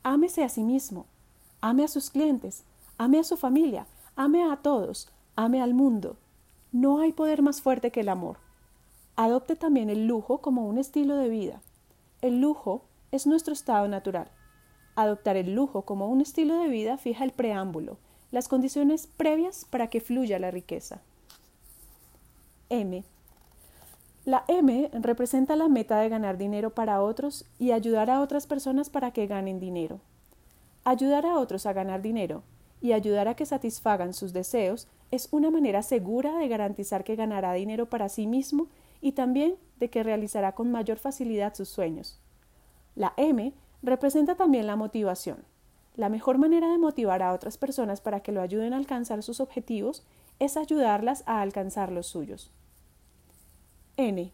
Ámese 0.03 0.43
a 0.43 0.49
sí 0.49 0.63
mismo, 0.63 1.05
ame 1.61 1.85
a 1.85 1.87
sus 1.87 2.09
clientes, 2.09 2.65
ame 2.97 3.19
a 3.19 3.23
su 3.23 3.37
familia, 3.37 3.87
ame 4.17 4.43
a 4.43 4.57
todos, 4.57 5.07
ame 5.37 5.61
al 5.61 5.73
mundo. 5.73 6.17
No 6.73 7.01
hay 7.01 7.13
poder 7.13 7.43
más 7.43 7.61
fuerte 7.61 7.91
que 7.91 7.99
el 7.99 8.09
amor. 8.09 8.37
Adopte 9.15 9.55
también 9.55 9.91
el 9.91 10.07
lujo 10.07 10.39
como 10.39 10.67
un 10.67 10.79
estilo 10.79 11.15
de 11.17 11.29
vida. 11.29 11.61
El 12.21 12.41
lujo 12.41 12.81
es 13.11 13.27
nuestro 13.27 13.53
estado 13.53 13.87
natural. 13.87 14.27
Adoptar 14.95 15.37
el 15.37 15.53
lujo 15.53 15.83
como 15.83 16.09
un 16.09 16.19
estilo 16.19 16.57
de 16.57 16.69
vida 16.69 16.97
fija 16.97 17.25
el 17.25 17.31
preámbulo, 17.31 17.99
las 18.31 18.47
condiciones 18.47 19.05
previas 19.05 19.65
para 19.69 19.87
que 19.87 20.01
fluya 20.01 20.39
la 20.39 20.49
riqueza. 20.49 21.01
M. 22.69 23.03
La 24.25 24.43
M 24.47 24.89
representa 24.93 25.55
la 25.55 25.67
meta 25.67 25.99
de 25.99 26.09
ganar 26.09 26.39
dinero 26.39 26.71
para 26.71 27.03
otros 27.03 27.45
y 27.59 27.71
ayudar 27.71 28.09
a 28.09 28.19
otras 28.19 28.47
personas 28.47 28.89
para 28.89 29.11
que 29.11 29.27
ganen 29.27 29.59
dinero. 29.59 29.99
Ayudar 30.85 31.27
a 31.27 31.37
otros 31.37 31.67
a 31.67 31.73
ganar 31.73 32.01
dinero 32.01 32.41
y 32.81 32.93
ayudar 32.93 33.27
a 33.27 33.35
que 33.35 33.45
satisfagan 33.45 34.15
sus 34.15 34.33
deseos 34.33 34.87
es 35.13 35.27
una 35.29 35.51
manera 35.51 35.83
segura 35.83 36.39
de 36.39 36.47
garantizar 36.47 37.03
que 37.03 37.15
ganará 37.15 37.53
dinero 37.53 37.87
para 37.87 38.09
sí 38.09 38.25
mismo 38.25 38.67
y 38.99 39.11
también 39.11 39.57
de 39.77 39.91
que 39.91 40.01
realizará 40.01 40.55
con 40.55 40.71
mayor 40.71 40.97
facilidad 40.97 41.53
sus 41.53 41.69
sueños. 41.69 42.19
La 42.95 43.13
M 43.17 43.53
representa 43.83 44.33
también 44.33 44.65
la 44.65 44.75
motivación. 44.75 45.45
La 45.95 46.09
mejor 46.09 46.39
manera 46.39 46.67
de 46.71 46.79
motivar 46.79 47.21
a 47.21 47.31
otras 47.31 47.59
personas 47.59 48.01
para 48.01 48.21
que 48.21 48.31
lo 48.31 48.41
ayuden 48.41 48.73
a 48.73 48.77
alcanzar 48.77 49.21
sus 49.21 49.39
objetivos 49.39 50.03
es 50.39 50.57
ayudarlas 50.57 51.21
a 51.27 51.41
alcanzar 51.41 51.91
los 51.91 52.07
suyos. 52.07 52.51
N. 53.97 54.31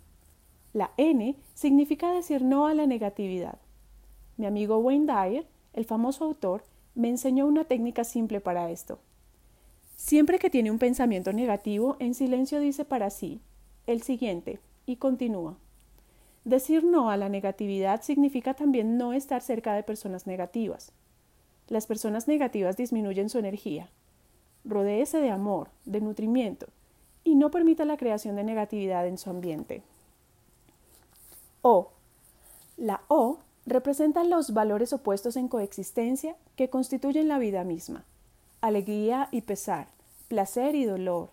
La 0.72 0.92
N 0.96 1.36
significa 1.56 2.14
decir 2.14 2.42
no 2.42 2.68
a 2.68 2.74
la 2.74 2.86
negatividad. 2.86 3.60
Mi 4.38 4.46
amigo 4.46 4.78
Wayne 4.78 5.12
Dyer, 5.12 5.46
el 5.74 5.84
famoso 5.84 6.24
autor, 6.24 6.64
me 6.96 7.10
enseñó 7.10 7.48
una 7.48 7.66
técnica 7.66 8.06
simple 8.06 8.40
para 8.40 8.72
esto. 8.72 9.00
Siempre 10.00 10.40
que 10.40 10.50
tiene 10.50 10.72
un 10.72 10.80
pensamiento 10.80 11.34
negativo, 11.34 11.98
en 12.00 12.14
silencio 12.14 12.62
dice 12.62 12.86
para 12.86 13.10
sí 13.10 13.42
el 13.86 14.02
siguiente 14.02 14.62
y 14.86 14.96
continúa. 14.96 15.58
Decir 16.46 16.86
no 16.86 17.10
a 17.10 17.18
la 17.18 17.28
negatividad 17.28 18.02
significa 18.02 18.54
también 18.54 18.98
no 18.98 19.12
estar 19.12 19.42
cerca 19.42 19.74
de 19.74 19.84
personas 19.84 20.26
negativas. 20.26 20.94
Las 21.68 21.86
personas 21.86 22.30
negativas 22.30 22.78
disminuyen 22.78 23.30
su 23.30 23.40
energía. 23.40 23.90
Rodéese 24.64 25.20
de 25.20 25.32
amor, 25.32 25.68
de 25.84 26.00
nutrimiento, 26.00 26.68
y 27.26 27.36
no 27.36 27.52
permita 27.52 27.84
la 27.84 27.98
creación 27.98 28.38
de 28.38 28.46
negatividad 28.46 29.06
en 29.06 29.18
su 29.18 29.30
ambiente. 29.30 29.84
O. 31.62 31.92
La 32.78 33.02
O 33.10 33.40
representa 33.66 34.24
los 34.24 34.54
valores 34.54 34.94
opuestos 34.94 35.36
en 35.36 35.50
coexistencia 35.50 36.38
que 36.56 36.70
constituyen 36.70 37.28
la 37.28 37.38
vida 37.38 37.66
misma. 37.66 38.06
Alegría 38.62 39.30
y 39.32 39.42
pesar, 39.42 39.88
placer 40.28 40.76
y 40.76 40.84
dolor, 40.84 41.30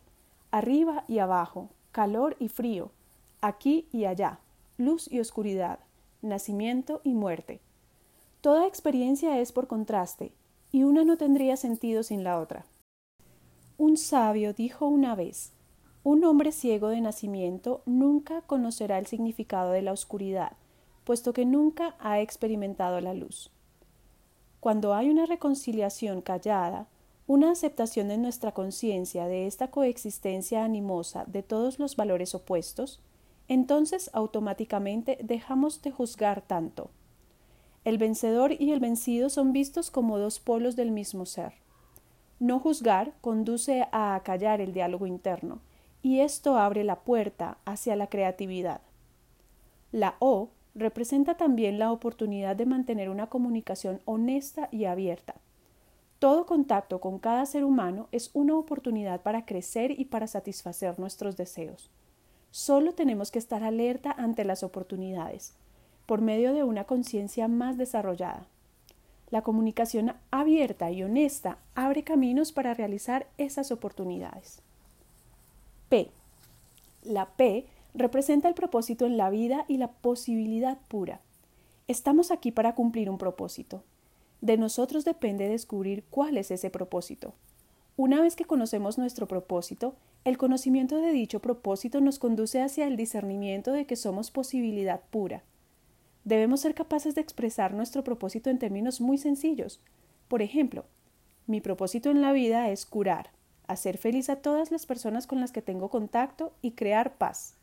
arriba 0.52 1.04
y 1.08 1.18
abajo, 1.18 1.70
calor 1.90 2.36
y 2.38 2.46
frío, 2.46 2.92
aquí 3.40 3.88
y 3.90 4.04
allá, 4.04 4.38
luz 4.78 5.10
y 5.10 5.18
oscuridad, 5.18 5.80
nacimiento 6.22 7.00
y 7.02 7.14
muerte. 7.14 7.60
Toda 8.42 8.68
experiencia 8.68 9.40
es 9.40 9.50
por 9.50 9.66
contraste, 9.66 10.30
y 10.70 10.84
una 10.84 11.04
no 11.04 11.16
tendría 11.16 11.56
sentido 11.56 12.04
sin 12.04 12.22
la 12.22 12.38
otra. 12.38 12.64
Un 13.76 13.96
sabio 13.96 14.52
dijo 14.52 14.86
una 14.86 15.16
vez, 15.16 15.52
un 16.04 16.22
hombre 16.22 16.52
ciego 16.52 16.90
de 16.90 17.00
nacimiento 17.00 17.82
nunca 17.86 18.42
conocerá 18.42 18.98
el 18.98 19.06
significado 19.06 19.72
de 19.72 19.82
la 19.82 19.90
oscuridad, 19.90 20.52
puesto 21.02 21.32
que 21.32 21.44
nunca 21.44 21.96
ha 21.98 22.20
experimentado 22.20 23.00
la 23.00 23.14
luz. 23.14 23.50
Cuando 24.60 24.94
hay 24.94 25.10
una 25.10 25.26
reconciliación 25.26 26.20
callada, 26.20 26.86
una 27.26 27.50
aceptación 27.50 28.10
en 28.10 28.22
nuestra 28.22 28.52
conciencia 28.52 29.26
de 29.26 29.46
esta 29.46 29.70
coexistencia 29.70 30.64
animosa 30.64 31.24
de 31.26 31.42
todos 31.42 31.78
los 31.78 31.96
valores 31.96 32.34
opuestos, 32.34 33.00
entonces 33.48 34.10
automáticamente 34.12 35.18
dejamos 35.22 35.82
de 35.82 35.90
juzgar 35.90 36.42
tanto. 36.42 36.90
El 37.84 37.98
vencedor 37.98 38.52
y 38.52 38.72
el 38.72 38.80
vencido 38.80 39.28
son 39.28 39.52
vistos 39.52 39.90
como 39.90 40.18
dos 40.18 40.40
polos 40.40 40.76
del 40.76 40.90
mismo 40.90 41.26
ser. 41.26 41.54
No 42.38 42.60
juzgar 42.60 43.14
conduce 43.20 43.86
a 43.92 44.14
acallar 44.14 44.60
el 44.60 44.72
diálogo 44.72 45.06
interno, 45.06 45.60
y 46.02 46.20
esto 46.20 46.56
abre 46.58 46.84
la 46.84 47.00
puerta 47.00 47.58
hacia 47.64 47.96
la 47.96 48.08
creatividad. 48.08 48.80
La 49.90 50.14
O 50.20 50.50
representa 50.74 51.36
también 51.36 51.78
la 51.78 51.90
oportunidad 51.90 52.54
de 52.54 52.66
mantener 52.66 53.08
una 53.08 53.28
comunicación 53.28 54.00
honesta 54.04 54.68
y 54.70 54.84
abierta. 54.84 55.36
Todo 56.18 56.46
contacto 56.46 57.00
con 57.00 57.18
cada 57.18 57.44
ser 57.44 57.64
humano 57.64 58.08
es 58.10 58.30
una 58.32 58.56
oportunidad 58.56 59.20
para 59.20 59.44
crecer 59.44 59.90
y 59.98 60.06
para 60.06 60.26
satisfacer 60.26 60.98
nuestros 60.98 61.36
deseos. 61.36 61.90
Solo 62.50 62.94
tenemos 62.94 63.30
que 63.30 63.38
estar 63.38 63.62
alerta 63.62 64.12
ante 64.12 64.44
las 64.44 64.62
oportunidades, 64.62 65.54
por 66.06 66.22
medio 66.22 66.54
de 66.54 66.64
una 66.64 66.84
conciencia 66.84 67.48
más 67.48 67.76
desarrollada. 67.76 68.46
La 69.28 69.42
comunicación 69.42 70.14
abierta 70.30 70.90
y 70.90 71.02
honesta 71.02 71.58
abre 71.74 72.02
caminos 72.02 72.52
para 72.52 72.72
realizar 72.72 73.26
esas 73.36 73.70
oportunidades. 73.70 74.62
P. 75.90 76.10
La 77.02 77.26
P 77.26 77.66
representa 77.94 78.48
el 78.48 78.54
propósito 78.54 79.04
en 79.04 79.18
la 79.18 79.28
vida 79.28 79.66
y 79.68 79.76
la 79.76 79.88
posibilidad 79.88 80.78
pura. 80.88 81.20
Estamos 81.88 82.30
aquí 82.30 82.52
para 82.52 82.74
cumplir 82.74 83.10
un 83.10 83.18
propósito. 83.18 83.82
De 84.40 84.56
nosotros 84.56 85.04
depende 85.04 85.48
descubrir 85.48 86.04
cuál 86.10 86.36
es 86.36 86.50
ese 86.50 86.70
propósito. 86.70 87.34
Una 87.96 88.20
vez 88.20 88.36
que 88.36 88.44
conocemos 88.44 88.98
nuestro 88.98 89.26
propósito, 89.26 89.94
el 90.24 90.36
conocimiento 90.36 90.98
de 90.98 91.12
dicho 91.12 91.40
propósito 91.40 92.00
nos 92.00 92.18
conduce 92.18 92.60
hacia 92.60 92.86
el 92.86 92.96
discernimiento 92.96 93.72
de 93.72 93.86
que 93.86 93.96
somos 93.96 94.30
posibilidad 94.30 95.00
pura. 95.10 95.44
Debemos 96.24 96.60
ser 96.60 96.74
capaces 96.74 97.14
de 97.14 97.20
expresar 97.20 97.72
nuestro 97.72 98.04
propósito 98.04 98.50
en 98.50 98.58
términos 98.58 99.00
muy 99.00 99.16
sencillos. 99.16 99.80
Por 100.28 100.42
ejemplo, 100.42 100.84
mi 101.46 101.60
propósito 101.60 102.10
en 102.10 102.20
la 102.20 102.32
vida 102.32 102.68
es 102.70 102.84
curar, 102.84 103.30
hacer 103.68 103.98
feliz 103.98 104.28
a 104.28 104.36
todas 104.36 104.72
las 104.72 104.84
personas 104.84 105.26
con 105.26 105.40
las 105.40 105.52
que 105.52 105.62
tengo 105.62 105.88
contacto 105.88 106.52
y 106.60 106.72
crear 106.72 107.16
paz. 107.16 107.54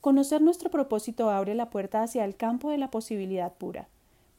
Conocer 0.00 0.42
nuestro 0.42 0.70
propósito 0.70 1.30
abre 1.30 1.54
la 1.54 1.70
puerta 1.70 2.02
hacia 2.02 2.24
el 2.24 2.36
campo 2.36 2.70
de 2.70 2.78
la 2.78 2.90
posibilidad 2.90 3.54
pura, 3.54 3.88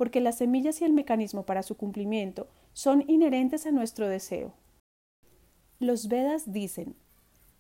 porque 0.01 0.19
las 0.19 0.39
semillas 0.39 0.81
y 0.81 0.85
el 0.85 0.93
mecanismo 0.93 1.43
para 1.43 1.61
su 1.61 1.77
cumplimiento 1.77 2.47
son 2.73 3.07
inherentes 3.07 3.67
a 3.67 3.71
nuestro 3.71 4.07
deseo. 4.09 4.51
Los 5.77 6.07
Vedas 6.07 6.51
dicen, 6.51 6.95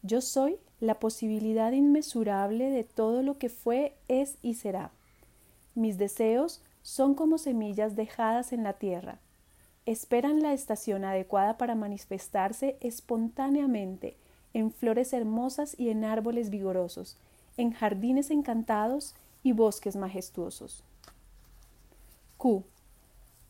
yo 0.01 0.21
soy 0.21 0.57
la 0.79 0.99
posibilidad 0.99 1.71
inmesurable 1.71 2.71
de 2.71 2.83
todo 2.83 3.21
lo 3.21 3.37
que 3.37 3.49
fue, 3.49 3.95
es 4.07 4.39
y 4.41 4.55
será. 4.55 4.89
Mis 5.75 5.99
deseos 5.99 6.63
son 6.81 7.13
como 7.13 7.37
semillas 7.37 7.95
dejadas 7.95 8.53
en 8.53 8.63
la 8.63 8.73
tierra. 8.73 9.19
Esperan 9.85 10.41
la 10.41 10.53
estación 10.53 11.05
adecuada 11.05 11.59
para 11.59 11.75
manifestarse 11.75 12.75
espontáneamente 12.81 14.17
en 14.55 14.71
flores 14.71 15.13
hermosas 15.13 15.75
y 15.77 15.89
en 15.89 16.03
árboles 16.05 16.49
vigorosos, 16.49 17.19
en 17.57 17.71
jardines 17.71 18.31
encantados 18.31 19.13
y 19.43 19.51
bosques 19.51 19.95
majestuosos. 19.95 20.83
Q. 22.41 22.63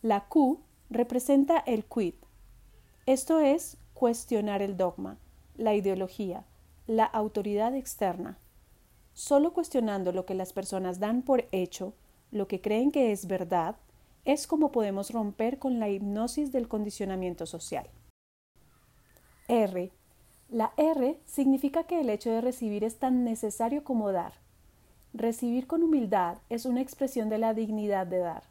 La 0.01 0.27
Q 0.27 0.59
representa 0.89 1.59
el 1.59 1.85
quid. 1.85 2.15
Esto 3.05 3.39
es 3.39 3.77
cuestionar 3.93 4.61
el 4.61 4.75
dogma, 4.75 5.17
la 5.55 5.75
ideología, 5.75 6.43
la 6.87 7.05
autoridad 7.05 7.73
externa. 7.73 8.37
Solo 9.13 9.53
cuestionando 9.53 10.11
lo 10.11 10.25
que 10.25 10.33
las 10.33 10.51
personas 10.51 10.99
dan 10.99 11.21
por 11.21 11.47
hecho, 11.53 11.93
lo 12.31 12.49
que 12.49 12.59
creen 12.59 12.91
que 12.91 13.13
es 13.13 13.27
verdad, 13.27 13.77
es 14.25 14.45
como 14.45 14.73
podemos 14.73 15.11
romper 15.11 15.57
con 15.57 15.79
la 15.79 15.87
hipnosis 15.87 16.51
del 16.51 16.67
condicionamiento 16.67 17.45
social. 17.45 17.87
R. 19.47 19.89
La 20.49 20.73
R 20.75 21.17
significa 21.23 21.85
que 21.85 22.01
el 22.01 22.09
hecho 22.09 22.29
de 22.29 22.41
recibir 22.41 22.83
es 22.83 22.99
tan 22.99 23.23
necesario 23.23 23.85
como 23.85 24.11
dar. 24.11 24.33
Recibir 25.13 25.65
con 25.65 25.81
humildad 25.81 26.39
es 26.49 26.65
una 26.65 26.81
expresión 26.81 27.29
de 27.29 27.37
la 27.37 27.53
dignidad 27.53 28.05
de 28.05 28.17
dar. 28.17 28.50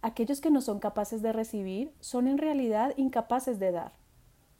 Aquellos 0.00 0.40
que 0.40 0.50
no 0.50 0.60
son 0.60 0.78
capaces 0.78 1.22
de 1.22 1.32
recibir 1.32 1.92
son 1.98 2.28
en 2.28 2.38
realidad 2.38 2.94
incapaces 2.96 3.58
de 3.58 3.72
dar. 3.72 3.92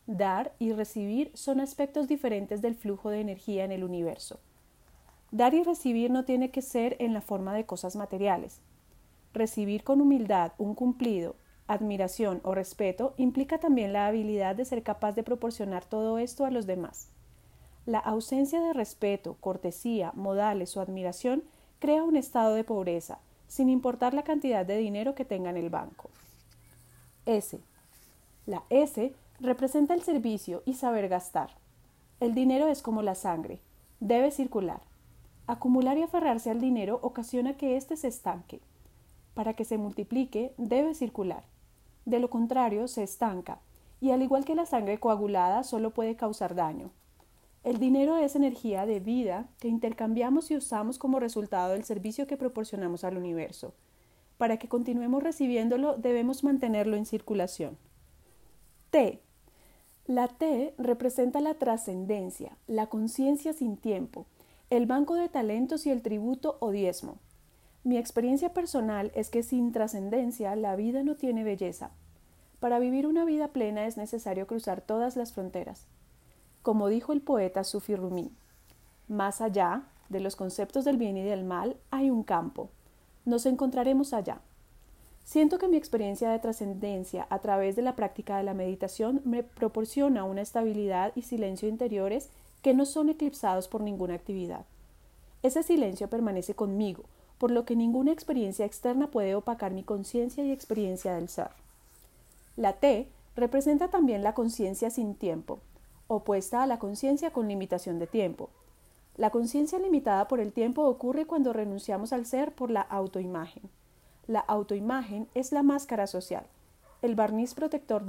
Dar 0.07 0.52
y 0.59 0.73
recibir 0.73 1.30
son 1.35 1.61
aspectos 1.61 2.09
diferentes 2.09 2.61
del 2.61 2.75
flujo 2.75 3.11
de 3.11 3.21
energía 3.21 3.64
en 3.64 3.71
el 3.71 3.85
universo. 3.85 4.40
Dar 5.30 5.54
y 5.54 5.62
recibir 5.62 6.11
no 6.11 6.25
tiene 6.25 6.50
que 6.50 6.62
ser 6.62 6.97
en 6.99 7.14
la 7.14 7.21
forma 7.21 7.54
de 7.54 7.66
cosas 7.66 7.95
materiales. 7.95 8.61
Recibir 9.33 9.85
con 9.85 10.00
humildad 10.00 10.52
un 10.59 10.75
cumplido, 10.75 11.37
admiración 11.68 12.40
o 12.42 12.54
respeto 12.54 13.14
implica 13.18 13.59
también 13.59 13.92
la 13.92 14.07
habilidad 14.07 14.57
de 14.57 14.64
ser 14.64 14.83
capaz 14.83 15.12
de 15.12 15.23
proporcionar 15.23 15.85
todo 15.85 16.18
esto 16.18 16.47
a 16.47 16.50
los 16.50 16.66
demás. 16.66 17.11
La 17.87 17.99
ausencia 17.99 18.61
de 18.61 18.73
respeto, 18.73 19.37
cortesía, 19.40 20.12
modales 20.14 20.76
o 20.76 20.80
admiración 20.80 21.45
crea 21.78 22.02
un 22.02 22.16
estado 22.16 22.54
de 22.54 22.64
pobreza, 22.64 23.21
sin 23.49 23.69
importar 23.69 24.14
la 24.14 24.23
cantidad 24.23 24.64
de 24.64 24.76
dinero 24.76 25.14
que 25.14 25.25
tenga 25.25 25.50
en 25.50 25.57
el 25.57 25.71
banco. 25.71 26.11
S. 27.26 27.59
La 28.47 28.62
S 28.71 29.12
representa 29.40 29.95
el 29.95 30.02
servicio 30.02 30.62
y 30.64 30.75
saber 30.75 31.09
gastar. 31.09 31.50
El 32.21 32.35
dinero 32.35 32.69
es 32.69 32.83
como 32.83 33.02
la 33.02 33.14
sangre, 33.14 33.61
debe 34.00 34.31
circular. 34.31 34.81
Acumular 35.47 35.97
y 35.99 36.02
aferrarse 36.02 36.50
al 36.50 36.61
dinero 36.61 37.00
ocasiona 37.02 37.57
que 37.57 37.76
éste 37.76 37.97
se 37.97 38.09
estanque. 38.09 38.61
Para 39.35 39.55
que 39.55 39.64
se 39.64 39.78
multiplique, 39.78 40.52
debe 40.59 40.95
circular. 40.95 41.43
De 42.05 42.19
lo 42.19 42.28
contrario, 42.31 42.88
se 42.88 43.02
estanca, 43.02 43.61
y 44.00 44.11
al 44.11 44.23
igual 44.23 44.45
que 44.45 44.55
la 44.55 44.67
sangre 44.67 44.99
coagulada, 44.99 45.62
solo 45.64 45.90
puede 45.90 46.17
causar 46.17 46.55
daño. 46.55 46.90
El 47.68 47.78
dinero 47.78 48.16
es 48.16 48.34
energía 48.34 48.87
de 48.87 48.98
vida 48.98 49.46
que 49.60 49.68
intercambiamos 49.68 50.50
y 50.50 50.56
usamos 50.56 50.98
como 50.98 51.20
resultado 51.20 51.75
del 51.75 51.84
servicio 51.84 52.26
que 52.26 52.38
proporcionamos 52.38 53.04
al 53.04 53.18
universo. 53.18 53.75
Para 54.38 54.56
que 54.56 54.68
continuemos 54.68 55.22
recibiéndolo 55.22 55.98
debemos 55.98 56.42
mantenerlo 56.42 56.96
en 56.96 57.04
circulación. 57.04 57.76
T. 58.88 59.20
La 60.06 60.28
T 60.28 60.72
representa 60.78 61.42
la 61.42 61.58
trascendencia, 61.58 62.56
la 62.68 62.87
conciencia 62.87 63.52
sin 63.52 63.76
tiempo, 63.76 64.25
el 64.70 64.87
banco 64.87 65.16
de 65.16 65.28
talentos 65.28 65.84
y 65.84 65.90
el 65.90 66.00
tributo 66.00 66.56
o 66.60 66.70
diezmo. 66.70 67.18
Mi 67.84 67.98
experiencia 67.98 68.54
personal 68.54 69.12
es 69.14 69.28
que 69.28 69.42
sin 69.42 69.72
trascendencia 69.72 70.56
la 70.56 70.75
vida 70.75 71.02
no 71.02 71.16
tiene 71.16 71.44
belleza. 71.44 71.90
Para 72.60 72.78
vivir 72.78 73.06
una 73.06 73.26
vida 73.26 73.48
plena 73.48 73.84
es 73.87 73.98
necesario 73.98 74.46
cruzar 74.46 74.80
todas 74.80 75.16
las 75.16 75.34
fronteras 75.34 75.87
como 76.68 76.88
dijo 76.88 77.14
el 77.14 77.22
poeta 77.22 77.64
Sufi 77.64 77.96
Rumi. 77.96 78.30
Más 79.08 79.40
allá 79.40 79.84
de 80.10 80.20
los 80.20 80.37
conceptos 80.37 80.84
del 80.84 80.98
bien 80.98 81.16
y 81.16 81.22
del 81.22 81.42
mal 81.42 81.78
hay 81.90 82.10
un 82.10 82.22
campo. 82.22 82.68
Nos 83.25 83.46
encontraremos 83.46 84.12
allá. 84.12 84.42
Siento 85.25 85.56
que 85.56 85.66
mi 85.66 85.78
experiencia 85.78 86.28
de 86.28 86.38
trascendencia 86.38 87.26
a 87.30 87.38
través 87.38 87.75
de 87.75 87.80
la 87.80 87.96
práctica 87.96 88.37
de 88.37 88.42
la 88.42 88.52
meditación 88.52 89.22
me 89.25 89.42
proporciona 89.42 90.25
una 90.25 90.42
estabilidad 90.42 91.12
y 91.14 91.22
silencio 91.22 91.70
interiores 91.70 92.28
que 92.60 92.75
no 92.75 92.84
son 92.84 93.08
eclipsados 93.08 93.66
por 93.66 93.80
ninguna 93.80 94.12
actividad. 94.12 94.66
Ese 95.42 95.62
silencio 95.62 96.10
permanece 96.10 96.52
conmigo, 96.52 97.04
por 97.38 97.50
lo 97.50 97.64
que 97.64 97.76
ninguna 97.76 98.12
experiencia 98.12 98.66
externa 98.66 99.06
puede 99.10 99.34
opacar 99.34 99.72
mi 99.72 99.84
conciencia 99.84 100.44
y 100.44 100.52
experiencia 100.52 101.14
del 101.14 101.30
ser. 101.30 101.48
La 102.56 102.75
T 102.75 103.08
representa 103.36 103.88
también 103.88 104.23
la 104.23 104.34
conciencia 104.34 104.90
sin 104.90 105.14
tiempo, 105.14 105.60
opuesta 106.08 106.62
a 106.62 106.66
la 106.66 106.78
conciencia 106.78 107.32
con 107.32 107.49
limitación 107.49 107.99
de 107.99 108.06
tiempo. 108.06 108.49
La 109.16 109.30
conciencia 109.30 109.78
limitada 109.78 110.26
por 110.26 110.40
el 110.40 110.52
tiempo 110.52 110.84
ocurre 110.84 111.26
cuando 111.26 111.52
renunciamos 111.52 112.14
al 112.14 112.25
ser 112.25 112.54
por 112.54 112.71
la 112.71 112.80
autoimagen. 112.80 113.62
La 114.26 114.40
autoimagen 114.40 115.28
es 115.34 115.52
la 115.52 115.62
máscara 115.62 116.06
social, 116.06 116.47
el 117.02 117.14
barniz 117.14 117.54
protector 117.54 118.04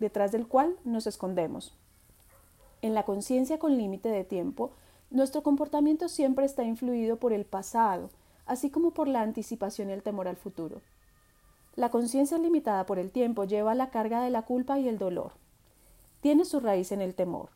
detrás 0.00 0.32
del 0.32 0.48
cual 0.48 0.76
nos 0.84 1.06
escondemos. 1.06 1.72
En 2.82 2.92
la 2.92 3.04
conciencia 3.04 3.58
con 3.58 3.76
límite 3.76 4.08
de 4.08 4.24
tiempo, 4.24 4.72
nuestro 5.10 5.42
comportamiento 5.42 6.08
siempre 6.08 6.44
está 6.44 6.64
influido 6.64 7.18
por 7.18 7.32
el 7.32 7.44
pasado, 7.44 8.10
así 8.46 8.68
como 8.68 8.90
por 8.90 9.06
la 9.06 9.22
anticipación 9.22 9.90
y 9.90 9.92
el 9.92 10.02
temor 10.02 10.26
al 10.26 10.36
futuro. 10.36 10.80
La 11.76 11.90
conciencia 11.90 12.36
limitada 12.38 12.84
por 12.84 12.98
el 12.98 13.10
tiempo 13.10 13.44
lleva 13.44 13.74
la 13.74 13.90
carga 13.90 14.22
de 14.22 14.30
la 14.30 14.42
culpa 14.42 14.78
y 14.78 14.88
el 14.88 14.98
dolor 14.98 15.43
tiene 16.24 16.46
su 16.46 16.58
raíz 16.58 16.90
en 16.90 17.02
el 17.02 17.14
temor. 17.14 17.50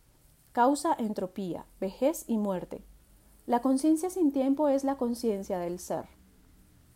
Causa 0.52 0.94
entropía, 0.98 1.64
vejez 1.80 2.26
y 2.26 2.36
muerte. 2.36 2.84
La 3.46 3.62
conciencia 3.62 4.10
sin 4.10 4.30
tiempo 4.30 4.68
es 4.68 4.84
la 4.84 4.96
conciencia 4.96 5.58
del 5.58 5.78
ser. 5.78 6.04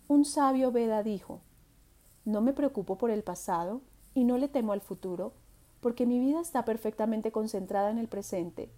Un 0.07 0.27
sabio 0.27 0.71
Veda 0.71 1.03
dijo, 1.03 1.41
No 2.27 2.43
me 2.43 2.53
preocupo 2.53 2.99
por 2.99 3.11
el 3.11 3.23
pasado 3.23 3.81
y 4.13 4.25
no 4.25 4.37
le 4.37 4.49
temo 4.49 4.75
al 4.75 4.83
futuro, 4.83 5.33
porque 5.81 6.05
mi 6.05 6.19
vida 6.19 6.43
está 6.43 6.67
perfectamente 6.67 7.33
concentrada 7.33 7.91
en 7.91 7.97
el 7.97 8.09
presente, 8.09 8.71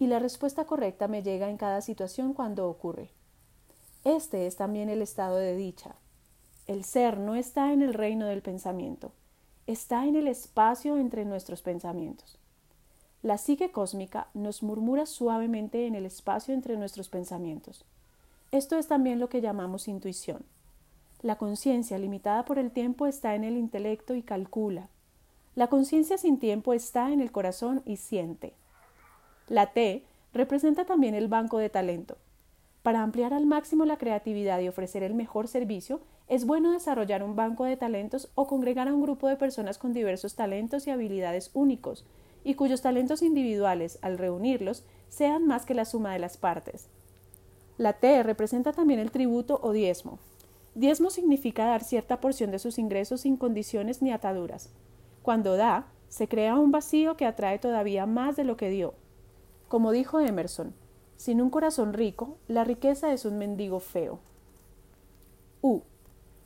y 0.00 0.08
la 0.08 0.18
respuesta 0.18 0.64
correcta 0.64 1.06
me 1.06 1.22
llega 1.22 1.48
en 1.48 1.56
cada 1.56 1.80
situación 1.80 2.34
cuando 2.34 2.68
ocurre. 2.68 3.12
Este 4.02 4.48
es 4.48 4.56
también 4.56 4.88
el 4.88 5.00
estado 5.00 5.36
de 5.36 5.54
dicha. 5.54 5.94
El 6.66 6.82
ser 6.82 7.18
no 7.18 7.36
está 7.36 7.72
en 7.72 7.82
el 7.82 7.94
reino 7.94 8.26
del 8.26 8.42
pensamiento, 8.42 9.12
está 9.66 10.06
en 10.06 10.16
el 10.16 10.28
espacio 10.28 10.96
entre 10.96 11.24
nuestros 11.24 11.62
pensamientos. 11.62 12.38
La 13.22 13.38
psique 13.38 13.70
cósmica 13.70 14.26
nos 14.34 14.62
murmura 14.62 15.06
suavemente 15.06 15.86
en 15.86 15.94
el 15.94 16.06
espacio 16.06 16.54
entre 16.54 16.76
nuestros 16.76 17.08
pensamientos. 17.08 17.84
Esto 18.50 18.76
es 18.76 18.88
también 18.88 19.20
lo 19.20 19.28
que 19.28 19.40
llamamos 19.40 19.86
intuición. 19.86 20.44
La 21.22 21.36
conciencia 21.36 21.98
limitada 21.98 22.44
por 22.44 22.58
el 22.58 22.72
tiempo 22.72 23.06
está 23.06 23.36
en 23.36 23.44
el 23.44 23.56
intelecto 23.56 24.14
y 24.14 24.22
calcula. 24.22 24.88
La 25.54 25.68
conciencia 25.68 26.18
sin 26.18 26.38
tiempo 26.38 26.72
está 26.72 27.12
en 27.12 27.20
el 27.20 27.30
corazón 27.30 27.82
y 27.86 27.98
siente. 27.98 28.54
La 29.48 29.72
T 29.72 30.04
representa 30.34 30.84
también 30.84 31.14
el 31.14 31.28
banco 31.28 31.58
de 31.58 31.70
talento. 31.70 32.16
Para 32.82 33.02
ampliar 33.02 33.32
al 33.32 33.46
máximo 33.46 33.84
la 33.84 33.98
creatividad 33.98 34.58
y 34.58 34.68
ofrecer 34.68 35.04
el 35.04 35.14
mejor 35.14 35.46
servicio, 35.46 36.00
es 36.28 36.46
bueno 36.46 36.72
desarrollar 36.72 37.22
un 37.22 37.36
banco 37.36 37.64
de 37.64 37.76
talentos 37.76 38.30
o 38.34 38.46
congregar 38.46 38.88
a 38.88 38.94
un 38.94 39.02
grupo 39.02 39.28
de 39.28 39.36
personas 39.36 39.78
con 39.78 39.92
diversos 39.92 40.34
talentos 40.34 40.86
y 40.86 40.90
habilidades 40.90 41.50
únicos, 41.54 42.06
y 42.44 42.54
cuyos 42.54 42.82
talentos 42.82 43.22
individuales, 43.22 43.98
al 44.02 44.18
reunirlos, 44.18 44.84
sean 45.08 45.46
más 45.46 45.66
que 45.66 45.74
la 45.74 45.84
suma 45.84 46.12
de 46.12 46.18
las 46.18 46.36
partes. 46.36 46.88
La 47.78 47.94
T 47.94 48.22
representa 48.22 48.72
también 48.72 49.00
el 49.00 49.10
tributo 49.10 49.60
o 49.62 49.72
diezmo. 49.72 50.18
Diezmo 50.74 51.10
significa 51.10 51.66
dar 51.66 51.84
cierta 51.84 52.20
porción 52.20 52.50
de 52.50 52.58
sus 52.58 52.78
ingresos 52.78 53.22
sin 53.22 53.36
condiciones 53.36 54.02
ni 54.02 54.10
ataduras. 54.10 54.70
Cuando 55.22 55.56
da, 55.56 55.86
se 56.08 56.28
crea 56.28 56.56
un 56.56 56.72
vacío 56.72 57.16
que 57.16 57.26
atrae 57.26 57.58
todavía 57.58 58.06
más 58.06 58.36
de 58.36 58.44
lo 58.44 58.56
que 58.56 58.70
dio. 58.70 58.94
Como 59.68 59.92
dijo 59.92 60.20
Emerson, 60.20 60.74
sin 61.16 61.40
un 61.40 61.50
corazón 61.50 61.92
rico, 61.92 62.36
la 62.48 62.64
riqueza 62.64 63.12
es 63.12 63.24
un 63.24 63.38
mendigo 63.38 63.80
feo. 63.80 64.18
U. 65.60 65.82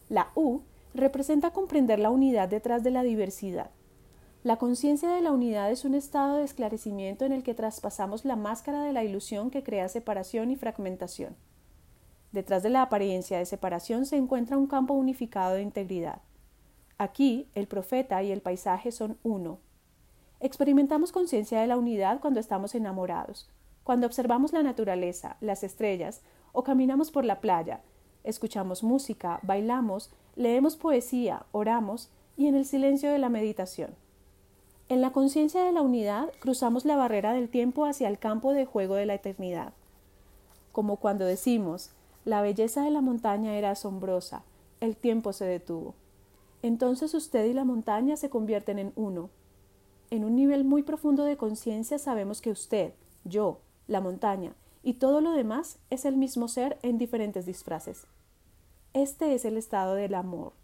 La 0.09 0.31
U 0.37 0.61
representa 0.95 1.51
comprender 1.51 1.99
la 1.99 2.11
unidad 2.11 2.49
detrás 2.49 2.85
de 2.85 2.91
la 2.91 3.03
diversidad. 3.03 3.71
La 4.45 4.57
conciencia 4.57 5.09
de 5.11 5.21
la 5.21 5.33
unidad 5.33 5.73
es 5.73 5.85
un 5.85 5.97
estado 5.97 6.37
de 6.37 6.45
esclarecimiento 6.45 7.25
en 7.25 7.33
el 7.33 7.43
que 7.43 7.55
traspasamos 7.55 8.25
la 8.25 8.37
máscara 8.37 8.85
de 8.85 8.93
la 8.93 9.03
ilusión 9.03 9.51
que 9.51 9.65
crea 9.65 9.89
separación 9.89 10.53
y 10.53 10.57
fragmentación. 10.57 11.35
Detrás 12.31 12.63
de 12.63 12.71
la 12.71 12.83
apariencia 12.83 13.39
de 13.39 13.47
separación 13.47 14.07
se 14.07 14.17
encuentra 14.17 14.57
un 14.57 14.69
campo 14.69 14.95
unificado 14.95 15.55
de 15.55 15.63
integridad. 15.63 16.21
Aquí 16.99 17.49
el 17.57 17.67
profeta 17.67 18.23
y 18.23 18.31
el 18.31 18.41
paisaje 18.41 18.93
son 18.93 19.19
uno. 19.25 19.59
Experimentamos 20.39 21.11
conciencia 21.11 21.61
de 21.61 21.67
la 21.67 21.77
unidad 21.77 22.21
cuando 22.21 22.39
estamos 22.39 22.77
enamorados, 22.77 23.51
cuando 23.83 24.07
observamos 24.07 24.53
la 24.53 24.63
naturaleza, 24.63 25.37
las 25.41 25.65
estrellas 25.65 26.23
o 26.53 26.63
caminamos 26.63 27.11
por 27.11 27.25
la 27.25 27.41
playa, 27.41 27.81
escuchamos 28.27 28.83
música, 28.83 29.41
bailamos, 29.43 30.11
leemos 30.35 30.77
poesía, 30.77 31.47
oramos 31.53 32.11
y 32.37 32.47
en 32.47 32.55
el 32.55 32.67
silencio 32.67 33.11
de 33.11 33.19
la 33.19 33.29
meditación. 33.31 33.95
En 34.89 35.01
la 35.01 35.11
conciencia 35.11 35.65
de 35.65 35.73
la 35.73 35.83
unidad 35.83 36.31
cruzamos 36.39 36.85
la 36.85 36.97
barrera 36.97 37.33
del 37.33 37.49
tiempo 37.49 37.87
hacia 37.87 38.09
el 38.09 38.19
campo 38.19 38.53
de 38.53 38.67
juego 38.67 38.95
de 38.95 39.07
la 39.07 39.15
eternidad. 39.15 39.73
Como 40.73 40.97
cuando 40.97 41.25
decimos, 41.25 41.91
la 42.25 42.43
belleza 42.43 42.83
de 42.83 42.91
la 42.91 43.01
montaña 43.01 43.57
era 43.57 43.71
asombrosa, 43.71 44.43
el 44.81 44.97
tiempo 44.97 45.33
se 45.33 45.45
detuvo. 45.45 45.95
Entonces 46.63 47.15
usted 47.15 47.47
y 47.47 47.53
la 47.53 47.65
montaña 47.65 48.17
se 48.17 48.31
convierten 48.31 48.79
en 48.79 48.93
uno. 48.97 49.31
En 50.11 50.25
un 50.25 50.37
nivel 50.37 50.65
muy 50.65 50.83
profundo 50.83 51.25
de 51.25 51.37
conciencia 51.37 51.99
sabemos 51.99 52.41
que 52.41 52.51
usted, 52.51 52.93
yo, 53.25 53.61
la 53.89 54.01
montaña 54.01 54.53
y 54.83 54.95
todo 54.95 55.21
lo 55.21 55.33
demás 55.33 55.79
es 55.91 56.05
el 56.05 56.17
mismo 56.17 56.47
ser 56.47 56.79
en 56.83 56.97
diferentes 56.97 57.45
disfraces. 57.45 58.07
Este 58.97 59.35
es 59.35 59.45
el 59.45 59.59
estado 59.59 59.95
del 59.95 60.15
amor, 60.15 60.55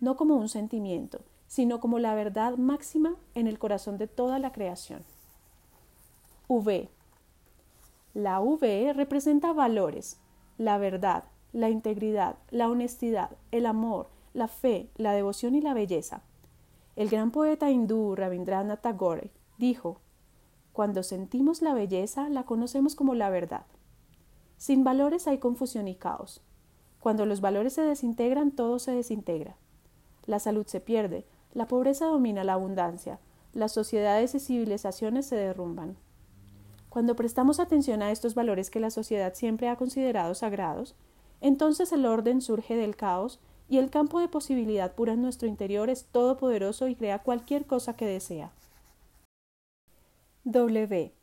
no 0.00 0.14
como 0.14 0.36
un 0.36 0.50
sentimiento, 0.50 1.22
sino 1.46 1.80
como 1.80 1.98
la 1.98 2.14
verdad 2.14 2.58
máxima 2.58 3.16
en 3.34 3.46
el 3.46 3.58
corazón 3.58 3.96
de 3.96 4.06
toda 4.06 4.38
la 4.38 4.52
creación. 4.52 5.02
V. 6.46 6.90
La 8.12 8.38
V 8.42 8.92
representa 8.92 9.54
valores, 9.54 10.20
la 10.58 10.76
verdad, 10.76 11.24
la 11.54 11.70
integridad, 11.70 12.36
la 12.50 12.68
honestidad, 12.68 13.30
el 13.50 13.64
amor, 13.64 14.10
la 14.34 14.48
fe, 14.48 14.90
la 14.96 15.14
devoción 15.14 15.54
y 15.54 15.62
la 15.62 15.72
belleza. 15.72 16.20
El 16.96 17.08
gran 17.08 17.30
poeta 17.30 17.70
hindú 17.70 18.14
Rabindranath 18.14 18.82
Tagore 18.82 19.30
dijo, 19.56 20.02
Cuando 20.74 21.02
sentimos 21.02 21.62
la 21.62 21.72
belleza, 21.72 22.28
la 22.28 22.42
conocemos 22.42 22.94
como 22.94 23.14
la 23.14 23.30
verdad. 23.30 23.64
Sin 24.58 24.84
valores 24.84 25.26
hay 25.26 25.38
confusión 25.38 25.88
y 25.88 25.94
caos. 25.94 26.42
Cuando 27.00 27.26
los 27.26 27.40
valores 27.40 27.72
se 27.72 27.82
desintegran, 27.82 28.52
todo 28.52 28.78
se 28.78 28.92
desintegra. 28.92 29.56
La 30.26 30.38
salud 30.38 30.66
se 30.66 30.80
pierde, 30.80 31.24
la 31.54 31.66
pobreza 31.66 32.06
domina 32.06 32.44
la 32.44 32.52
abundancia, 32.52 33.18
las 33.52 33.72
sociedades 33.72 34.34
y 34.34 34.40
civilizaciones 34.40 35.26
se 35.26 35.36
derrumban. 35.36 35.96
Cuando 36.88 37.16
prestamos 37.16 37.58
atención 37.58 38.02
a 38.02 38.10
estos 38.10 38.34
valores 38.34 38.70
que 38.70 38.80
la 38.80 38.90
sociedad 38.90 39.34
siempre 39.34 39.68
ha 39.68 39.76
considerado 39.76 40.34
sagrados, 40.34 40.94
entonces 41.40 41.92
el 41.92 42.04
orden 42.04 42.40
surge 42.42 42.76
del 42.76 42.96
caos 42.96 43.40
y 43.68 43.78
el 43.78 43.90
campo 43.90 44.20
de 44.20 44.28
posibilidad 44.28 44.92
pura 44.94 45.14
en 45.14 45.22
nuestro 45.22 45.48
interior 45.48 45.88
es 45.88 46.04
todopoderoso 46.06 46.88
y 46.88 46.96
crea 46.96 47.20
cualquier 47.20 47.66
cosa 47.66 47.94
que 47.96 48.06
desea. 48.06 48.52
W. 50.44 51.14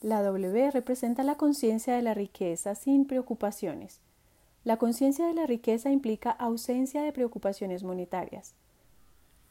La 0.00 0.22
W 0.22 0.70
representa 0.70 1.22
la 1.22 1.36
conciencia 1.36 1.94
de 1.94 2.02
la 2.02 2.14
riqueza 2.14 2.74
sin 2.74 3.06
preocupaciones. 3.06 4.00
La 4.68 4.76
conciencia 4.76 5.26
de 5.26 5.32
la 5.32 5.46
riqueza 5.46 5.90
implica 5.90 6.30
ausencia 6.30 7.00
de 7.00 7.10
preocupaciones 7.10 7.84
monetarias. 7.84 8.52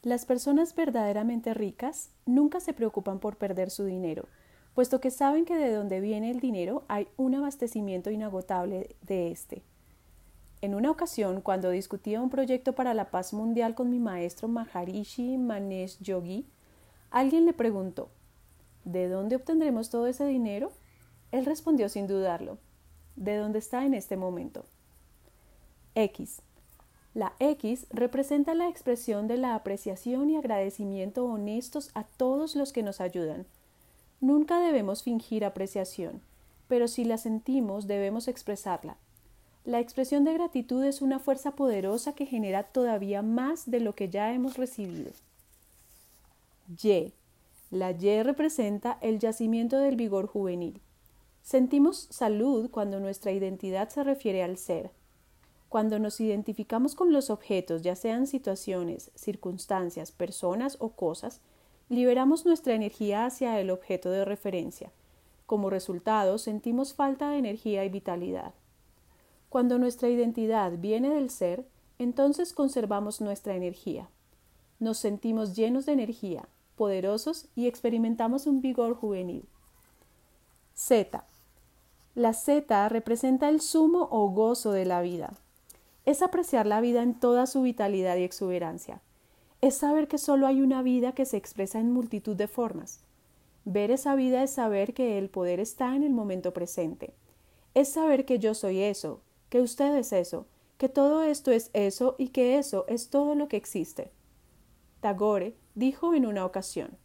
Las 0.03 0.27
personas 0.27 0.75
verdaderamente 0.75 1.56
ricas 1.56 2.12
nunca 2.27 2.60
se 2.60 2.71
preocupan 2.71 3.17
por 3.17 3.36
perder 3.36 3.71
su 3.71 3.86
dinero, 3.86 4.27
puesto 4.75 5.01
que 5.01 5.10
saben 5.10 5.43
que 5.43 5.56
de 5.56 5.71
donde 5.71 6.01
viene 6.01 6.30
el 6.30 6.39
dinero 6.39 6.84
hay 6.88 7.08
un 7.17 7.34
abastecimiento 7.34 8.12
inagotable 8.12 8.95
de 9.01 9.32
éste. 9.32 9.63
En 10.62 10.75
una 10.75 10.91
ocasión, 10.91 11.41
cuando 11.41 11.71
discutía 11.71 12.21
un 12.21 12.30
proyecto 12.30 12.73
para 12.73 12.93
la 12.93 13.10
paz 13.10 13.34
mundial 13.34 13.73
con 13.73 13.89
mi 13.89 13.97
maestro 13.97 14.47
Maharishi 14.47 15.39
Manesh 15.39 15.97
Yogi, 15.97 16.45
alguien 17.10 17.47
le 17.47 17.53
preguntó 17.53 18.12
¿De 18.86 19.10
dónde 19.10 19.38
obtendremos 19.38 19.89
todo 19.89 20.06
ese 20.06 20.27
dinero? 20.27 20.71
Él 21.32 21.47
respondió 21.47 21.89
sin 21.89 22.06
dudarlo, 22.06 22.60
de 23.15 23.38
dónde 23.38 23.58
está 23.58 23.84
en 23.84 23.95
este 23.95 24.15
momento. 24.15 24.63
X. 25.97 26.43
La 27.15 27.33
X 27.39 27.88
representa 27.89 28.53
la 28.53 28.69
expresión 28.69 29.27
de 29.27 29.38
la 29.38 29.55
apreciación 29.55 30.29
y 30.29 30.38
agradecimiento 30.38 31.25
honestos 31.25 31.89
a 31.95 32.03
todos 32.03 32.55
los 32.55 32.71
que 32.71 32.83
nos 32.83 33.01
ayudan. 33.01 33.47
Nunca 34.21 34.60
debemos 34.60 35.01
fingir 35.01 35.43
apreciación, 35.43 36.21
pero 36.67 36.88
si 36.88 37.03
la 37.03 37.17
sentimos 37.17 37.88
debemos 37.88 38.27
expresarla. 38.27 38.97
La 39.65 39.79
expresión 39.79 40.23
de 40.23 40.33
gratitud 40.33 40.83
es 40.83 41.01
una 41.01 41.17
fuerza 41.17 41.55
poderosa 41.55 42.13
que 42.13 42.27
genera 42.27 42.62
todavía 42.62 43.23
más 43.23 43.69
de 43.69 43.79
lo 43.79 43.95
que 43.95 44.10
ya 44.10 44.31
hemos 44.33 44.55
recibido. 44.57 45.12
Y. 46.81 47.12
La 47.71 47.89
Y 47.89 48.21
representa 48.21 48.99
el 49.01 49.17
yacimiento 49.17 49.79
del 49.79 49.95
vigor 49.95 50.27
juvenil. 50.27 50.79
Sentimos 51.41 52.07
salud 52.12 52.69
cuando 52.69 52.99
nuestra 52.99 53.31
identidad 53.31 53.89
se 53.89 54.03
refiere 54.03 54.43
al 54.43 54.57
ser. 54.57 54.91
Cuando 55.69 55.99
nos 55.99 56.21
identificamos 56.21 56.95
con 56.95 57.12
los 57.12 57.30
objetos, 57.30 57.82
ya 57.82 57.95
sean 57.95 58.25
situaciones, 58.25 59.12
circunstancias, 59.15 60.12
personas 60.12 60.77
o 60.80 60.89
cosas, 60.89 61.41
liberamos 61.89 62.45
nuestra 62.45 62.73
energía 62.73 63.25
hacia 63.25 63.60
el 63.60 63.69
objeto 63.69 64.10
de 64.10 64.23
referencia. 64.23 64.91
Como 65.45 65.69
resultado, 65.69 66.38
sentimos 66.38 66.93
falta 66.93 67.30
de 67.30 67.38
energía 67.38 67.84
y 67.86 67.89
vitalidad. 67.89 68.53
Cuando 69.49 69.77
nuestra 69.77 70.10
identidad 70.10 70.73
viene 70.77 71.10
del 71.10 71.30
ser, 71.30 71.65
entonces 71.99 72.53
conservamos 72.53 73.21
nuestra 73.21 73.56
energía. 73.56 74.10
Nos 74.80 74.97
sentimos 74.97 75.56
llenos 75.56 75.86
de 75.86 75.93
energía, 75.93 76.47
poderosos 76.75 77.47
y 77.56 77.67
experimentamos 77.67 78.45
un 78.45 78.62
vigor 78.62 78.95
juvenil. 78.95 79.47
Z. 80.75 81.25
La 82.13 82.34
Z 82.34 82.89
representa 82.89 83.49
el 83.49 83.62
sumo 83.62 84.08
o 84.12 84.30
gozo 84.30 84.71
de 84.71 84.86
la 84.86 85.01
vida. 85.01 85.34
Es 86.08 86.22
apreciar 86.22 86.65
la 86.65 86.80
vida 86.80 87.04
en 87.04 87.20
toda 87.20 87.46
su 87.48 87.63
vitalidad 87.63 88.15
y 88.15 88.24
exuberancia. 88.24 89.02
Es 89.60 89.76
saber 89.76 90.08
que 90.08 90.17
solo 90.17 90.48
hay 90.48 90.62
una 90.62 90.82
vida 90.82 91.12
que 91.12 91.26
se 91.26 91.36
expresa 91.36 91.82
en 91.82 91.91
multitud 91.91 92.38
de 92.38 92.48
formas. 92.48 93.02
Ver 93.65 93.91
esa 93.91 94.15
vida 94.15 94.41
es 94.41 94.52
saber 94.52 94.93
que 94.93 95.17
el 95.17 95.30
poder 95.30 95.60
está 95.60 95.98
en 95.98 96.04
el 96.04 96.13
momento 96.13 96.54
presente. 96.54 97.13
Es 97.74 97.89
saber 97.89 98.24
que 98.24 98.39
yo 98.39 98.54
soy 98.54 98.80
eso, 98.80 99.20
que 99.50 99.60
usted 99.60 99.98
es 99.98 100.13
eso, 100.13 100.48
que 100.78 100.88
todo 100.88 101.24
esto 101.24 101.52
es 101.52 101.72
eso 101.74 102.15
y 102.17 102.30
que 102.30 102.58
eso 102.58 102.86
es 102.88 103.10
todo 103.10 103.36
lo 103.36 103.50
que 103.50 103.58
existe. 103.58 104.10
Tagore 105.02 105.58
dijo 105.76 106.13
en 106.13 106.26
una 106.26 106.46
ocasión, 106.46 106.98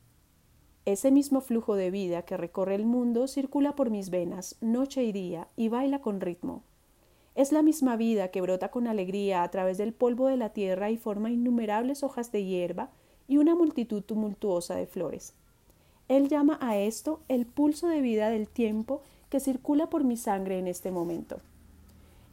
ese 0.85 1.11
mismo 1.11 1.41
flujo 1.41 1.75
de 1.75 1.91
vida 1.91 2.23
que 2.23 2.37
recorre 2.37 2.77
el 2.77 2.87
mundo 2.87 3.27
circula 3.27 3.75
por 3.75 3.91
mis 3.91 4.11
venas 4.11 4.55
noche 4.61 5.03
y 5.03 5.11
día 5.11 5.49
y 5.57 5.71
baila 5.71 6.01
con 6.01 6.21
ritmo. 6.21 6.63
Es 7.35 7.51
la 7.51 7.63
misma 7.63 7.97
vida 7.97 8.29
que 8.29 8.43
brota 8.43 8.71
con 8.71 8.87
alegría 8.87 9.43
a 9.43 9.51
través 9.51 9.79
del 9.79 9.95
polvo 9.95 10.29
de 10.29 10.37
la 10.37 10.51
tierra 10.51 10.91
y 10.91 10.99
forma 10.99 11.31
innumerables 11.31 12.03
hojas 12.03 12.31
de 12.31 12.45
hierba 12.45 12.91
y 13.27 13.39
una 13.39 13.55
multitud 13.55 14.03
tumultuosa 14.03 14.75
de 14.75 14.87
flores. 14.87 15.35
Él 16.09 16.29
llama 16.29 16.59
a 16.61 16.77
esto 16.77 17.21
el 17.29 17.47
pulso 17.47 17.89
de 17.89 18.03
vida 18.03 18.29
del 18.29 18.49
tiempo 18.49 19.01
que 19.31 19.41
circula 19.41 19.89
por 19.89 20.05
mi 20.05 20.19
sangre 20.19 20.59
en 20.59 20.67
este 20.67 20.91
momento. 20.91 21.39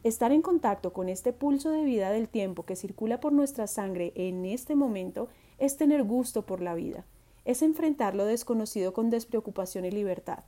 Estar 0.02 0.32
en 0.32 0.42
contacto 0.42 0.92
con 0.92 1.08
este 1.08 1.32
pulso 1.32 1.70
de 1.70 1.84
vida 1.84 2.10
del 2.10 2.28
tiempo 2.28 2.64
que 2.64 2.76
circula 2.76 3.20
por 3.20 3.32
nuestra 3.32 3.66
sangre 3.66 4.12
en 4.16 4.44
este 4.44 4.74
momento 4.74 5.28
es 5.58 5.78
tener 5.78 6.04
gusto 6.04 6.44
por 6.44 6.60
la 6.60 6.74
vida, 6.74 7.06
es 7.46 7.62
enfrentar 7.62 8.14
lo 8.14 8.26
desconocido 8.26 8.92
con 8.92 9.08
despreocupación 9.08 9.86
y 9.86 9.90
libertad. 9.90 10.44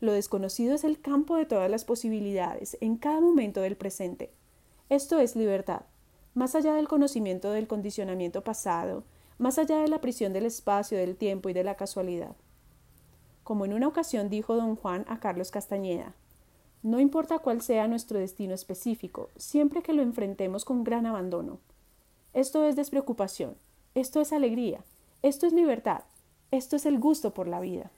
Lo 0.00 0.12
desconocido 0.12 0.74
es 0.74 0.84
el 0.84 1.00
campo 1.00 1.36
de 1.36 1.46
todas 1.46 1.70
las 1.70 1.84
posibilidades, 1.84 2.76
en 2.80 2.96
cada 2.96 3.20
momento 3.20 3.60
del 3.60 3.76
presente. 3.76 4.30
Esto 4.88 5.18
es 5.18 5.34
libertad, 5.34 5.82
más 6.34 6.54
allá 6.54 6.74
del 6.74 6.86
conocimiento 6.86 7.50
del 7.50 7.66
condicionamiento 7.66 8.44
pasado, 8.44 9.02
más 9.38 9.58
allá 9.58 9.78
de 9.78 9.88
la 9.88 10.00
prisión 10.00 10.32
del 10.32 10.46
espacio, 10.46 10.96
del 10.96 11.16
tiempo 11.16 11.48
y 11.48 11.52
de 11.52 11.64
la 11.64 11.74
casualidad. 11.74 12.36
Como 13.42 13.64
en 13.64 13.72
una 13.72 13.88
ocasión 13.88 14.30
dijo 14.30 14.54
don 14.54 14.76
Juan 14.76 15.04
a 15.08 15.18
Carlos 15.18 15.50
Castañeda, 15.50 16.14
no 16.82 17.00
importa 17.00 17.40
cuál 17.40 17.60
sea 17.60 17.88
nuestro 17.88 18.20
destino 18.20 18.54
específico, 18.54 19.30
siempre 19.36 19.82
que 19.82 19.92
lo 19.92 20.02
enfrentemos 20.02 20.64
con 20.64 20.84
gran 20.84 21.06
abandono. 21.06 21.58
Esto 22.34 22.64
es 22.64 22.76
despreocupación, 22.76 23.56
esto 23.96 24.20
es 24.20 24.32
alegría, 24.32 24.84
esto 25.22 25.46
es 25.46 25.52
libertad, 25.52 26.02
esto 26.52 26.76
es 26.76 26.86
el 26.86 27.00
gusto 27.00 27.34
por 27.34 27.48
la 27.48 27.58
vida. 27.58 27.90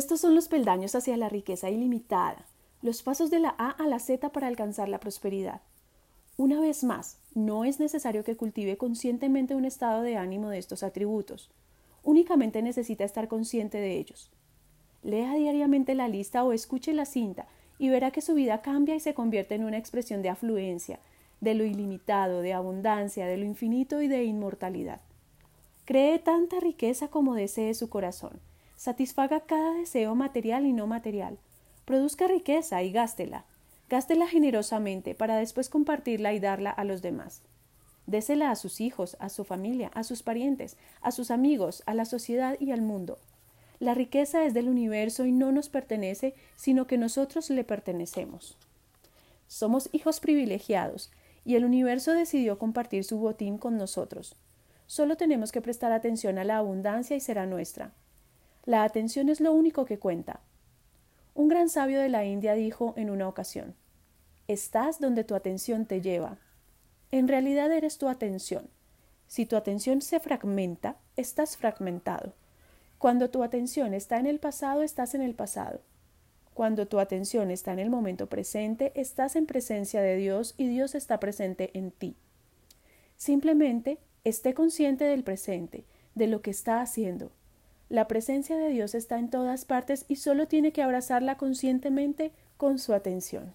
Estos 0.00 0.22
son 0.22 0.34
los 0.34 0.48
peldaños 0.48 0.94
hacia 0.94 1.18
la 1.18 1.28
riqueza 1.28 1.68
ilimitada, 1.68 2.46
los 2.80 3.02
pasos 3.02 3.28
de 3.28 3.38
la 3.38 3.54
A 3.58 3.68
a 3.68 3.86
la 3.86 3.98
Z 3.98 4.30
para 4.30 4.46
alcanzar 4.46 4.88
la 4.88 4.98
prosperidad. 4.98 5.60
Una 6.38 6.58
vez 6.58 6.84
más, 6.84 7.18
no 7.34 7.66
es 7.66 7.78
necesario 7.80 8.24
que 8.24 8.34
cultive 8.34 8.78
conscientemente 8.78 9.54
un 9.54 9.66
estado 9.66 10.00
de 10.00 10.16
ánimo 10.16 10.48
de 10.48 10.56
estos 10.56 10.82
atributos, 10.84 11.50
únicamente 12.02 12.62
necesita 12.62 13.04
estar 13.04 13.28
consciente 13.28 13.76
de 13.76 13.98
ellos. 13.98 14.30
Lea 15.02 15.34
diariamente 15.34 15.94
la 15.94 16.08
lista 16.08 16.44
o 16.44 16.54
escuche 16.54 16.94
la 16.94 17.04
cinta 17.04 17.46
y 17.78 17.90
verá 17.90 18.10
que 18.10 18.22
su 18.22 18.32
vida 18.32 18.62
cambia 18.62 18.94
y 18.94 19.00
se 19.00 19.12
convierte 19.12 19.54
en 19.54 19.64
una 19.64 19.76
expresión 19.76 20.22
de 20.22 20.30
afluencia, 20.30 20.98
de 21.42 21.52
lo 21.52 21.64
ilimitado, 21.64 22.40
de 22.40 22.54
abundancia, 22.54 23.26
de 23.26 23.36
lo 23.36 23.44
infinito 23.44 24.00
y 24.00 24.08
de 24.08 24.24
inmortalidad. 24.24 25.02
Cree 25.84 26.18
tanta 26.18 26.58
riqueza 26.58 27.08
como 27.08 27.34
desee 27.34 27.74
su 27.74 27.90
corazón. 27.90 28.40
Satisfaga 28.80 29.40
cada 29.40 29.74
deseo 29.74 30.14
material 30.14 30.64
y 30.64 30.72
no 30.72 30.86
material. 30.86 31.36
Produzca 31.84 32.26
riqueza 32.26 32.82
y 32.82 32.90
gástela. 32.90 33.44
Gástela 33.90 34.26
generosamente 34.26 35.14
para 35.14 35.36
después 35.36 35.68
compartirla 35.68 36.32
y 36.32 36.40
darla 36.40 36.70
a 36.70 36.84
los 36.84 37.02
demás. 37.02 37.42
Désela 38.06 38.50
a 38.50 38.56
sus 38.56 38.80
hijos, 38.80 39.18
a 39.20 39.28
su 39.28 39.44
familia, 39.44 39.90
a 39.92 40.02
sus 40.02 40.22
parientes, 40.22 40.78
a 41.02 41.10
sus 41.10 41.30
amigos, 41.30 41.82
a 41.84 41.92
la 41.92 42.06
sociedad 42.06 42.56
y 42.58 42.70
al 42.70 42.80
mundo. 42.80 43.18
La 43.80 43.92
riqueza 43.92 44.46
es 44.46 44.54
del 44.54 44.66
universo 44.66 45.26
y 45.26 45.32
no 45.32 45.52
nos 45.52 45.68
pertenece, 45.68 46.34
sino 46.56 46.86
que 46.86 46.96
nosotros 46.96 47.50
le 47.50 47.64
pertenecemos. 47.64 48.56
Somos 49.46 49.90
hijos 49.92 50.20
privilegiados, 50.20 51.10
y 51.44 51.56
el 51.56 51.66
universo 51.66 52.12
decidió 52.12 52.58
compartir 52.58 53.04
su 53.04 53.18
botín 53.18 53.58
con 53.58 53.76
nosotros. 53.76 54.36
Solo 54.86 55.18
tenemos 55.18 55.52
que 55.52 55.60
prestar 55.60 55.92
atención 55.92 56.38
a 56.38 56.44
la 56.44 56.56
abundancia 56.56 57.14
y 57.14 57.20
será 57.20 57.44
nuestra. 57.44 57.92
La 58.70 58.84
atención 58.84 59.28
es 59.28 59.40
lo 59.40 59.52
único 59.52 59.84
que 59.84 59.98
cuenta. 59.98 60.38
Un 61.34 61.48
gran 61.48 61.68
sabio 61.68 61.98
de 61.98 62.08
la 62.08 62.24
India 62.24 62.54
dijo 62.54 62.94
en 62.96 63.10
una 63.10 63.26
ocasión 63.26 63.74
Estás 64.46 65.00
donde 65.00 65.24
tu 65.24 65.34
atención 65.34 65.86
te 65.86 66.00
lleva. 66.00 66.38
En 67.10 67.26
realidad 67.26 67.72
eres 67.72 67.98
tu 67.98 68.06
atención. 68.06 68.70
Si 69.26 69.44
tu 69.44 69.56
atención 69.56 70.00
se 70.02 70.20
fragmenta, 70.20 70.98
estás 71.16 71.56
fragmentado. 71.56 72.32
Cuando 72.98 73.28
tu 73.28 73.42
atención 73.42 73.92
está 73.92 74.20
en 74.20 74.26
el 74.26 74.38
pasado, 74.38 74.84
estás 74.84 75.16
en 75.16 75.22
el 75.22 75.34
pasado. 75.34 75.80
Cuando 76.54 76.86
tu 76.86 77.00
atención 77.00 77.50
está 77.50 77.72
en 77.72 77.80
el 77.80 77.90
momento 77.90 78.28
presente, 78.28 78.92
estás 78.94 79.34
en 79.34 79.46
presencia 79.46 80.00
de 80.00 80.14
Dios 80.14 80.54
y 80.56 80.68
Dios 80.68 80.94
está 80.94 81.18
presente 81.18 81.76
en 81.76 81.90
ti. 81.90 82.14
Simplemente 83.16 83.98
esté 84.22 84.54
consciente 84.54 85.06
del 85.06 85.24
presente, 85.24 85.86
de 86.14 86.28
lo 86.28 86.40
que 86.40 86.52
está 86.52 86.80
haciendo. 86.82 87.32
La 87.90 88.06
presencia 88.06 88.56
de 88.56 88.68
Dios 88.68 88.94
está 88.94 89.18
en 89.18 89.30
todas 89.30 89.64
partes 89.64 90.04
y 90.06 90.14
solo 90.14 90.46
tiene 90.46 90.72
que 90.72 90.80
abrazarla 90.80 91.36
conscientemente 91.36 92.30
con 92.56 92.78
su 92.78 92.94
atención. 92.94 93.52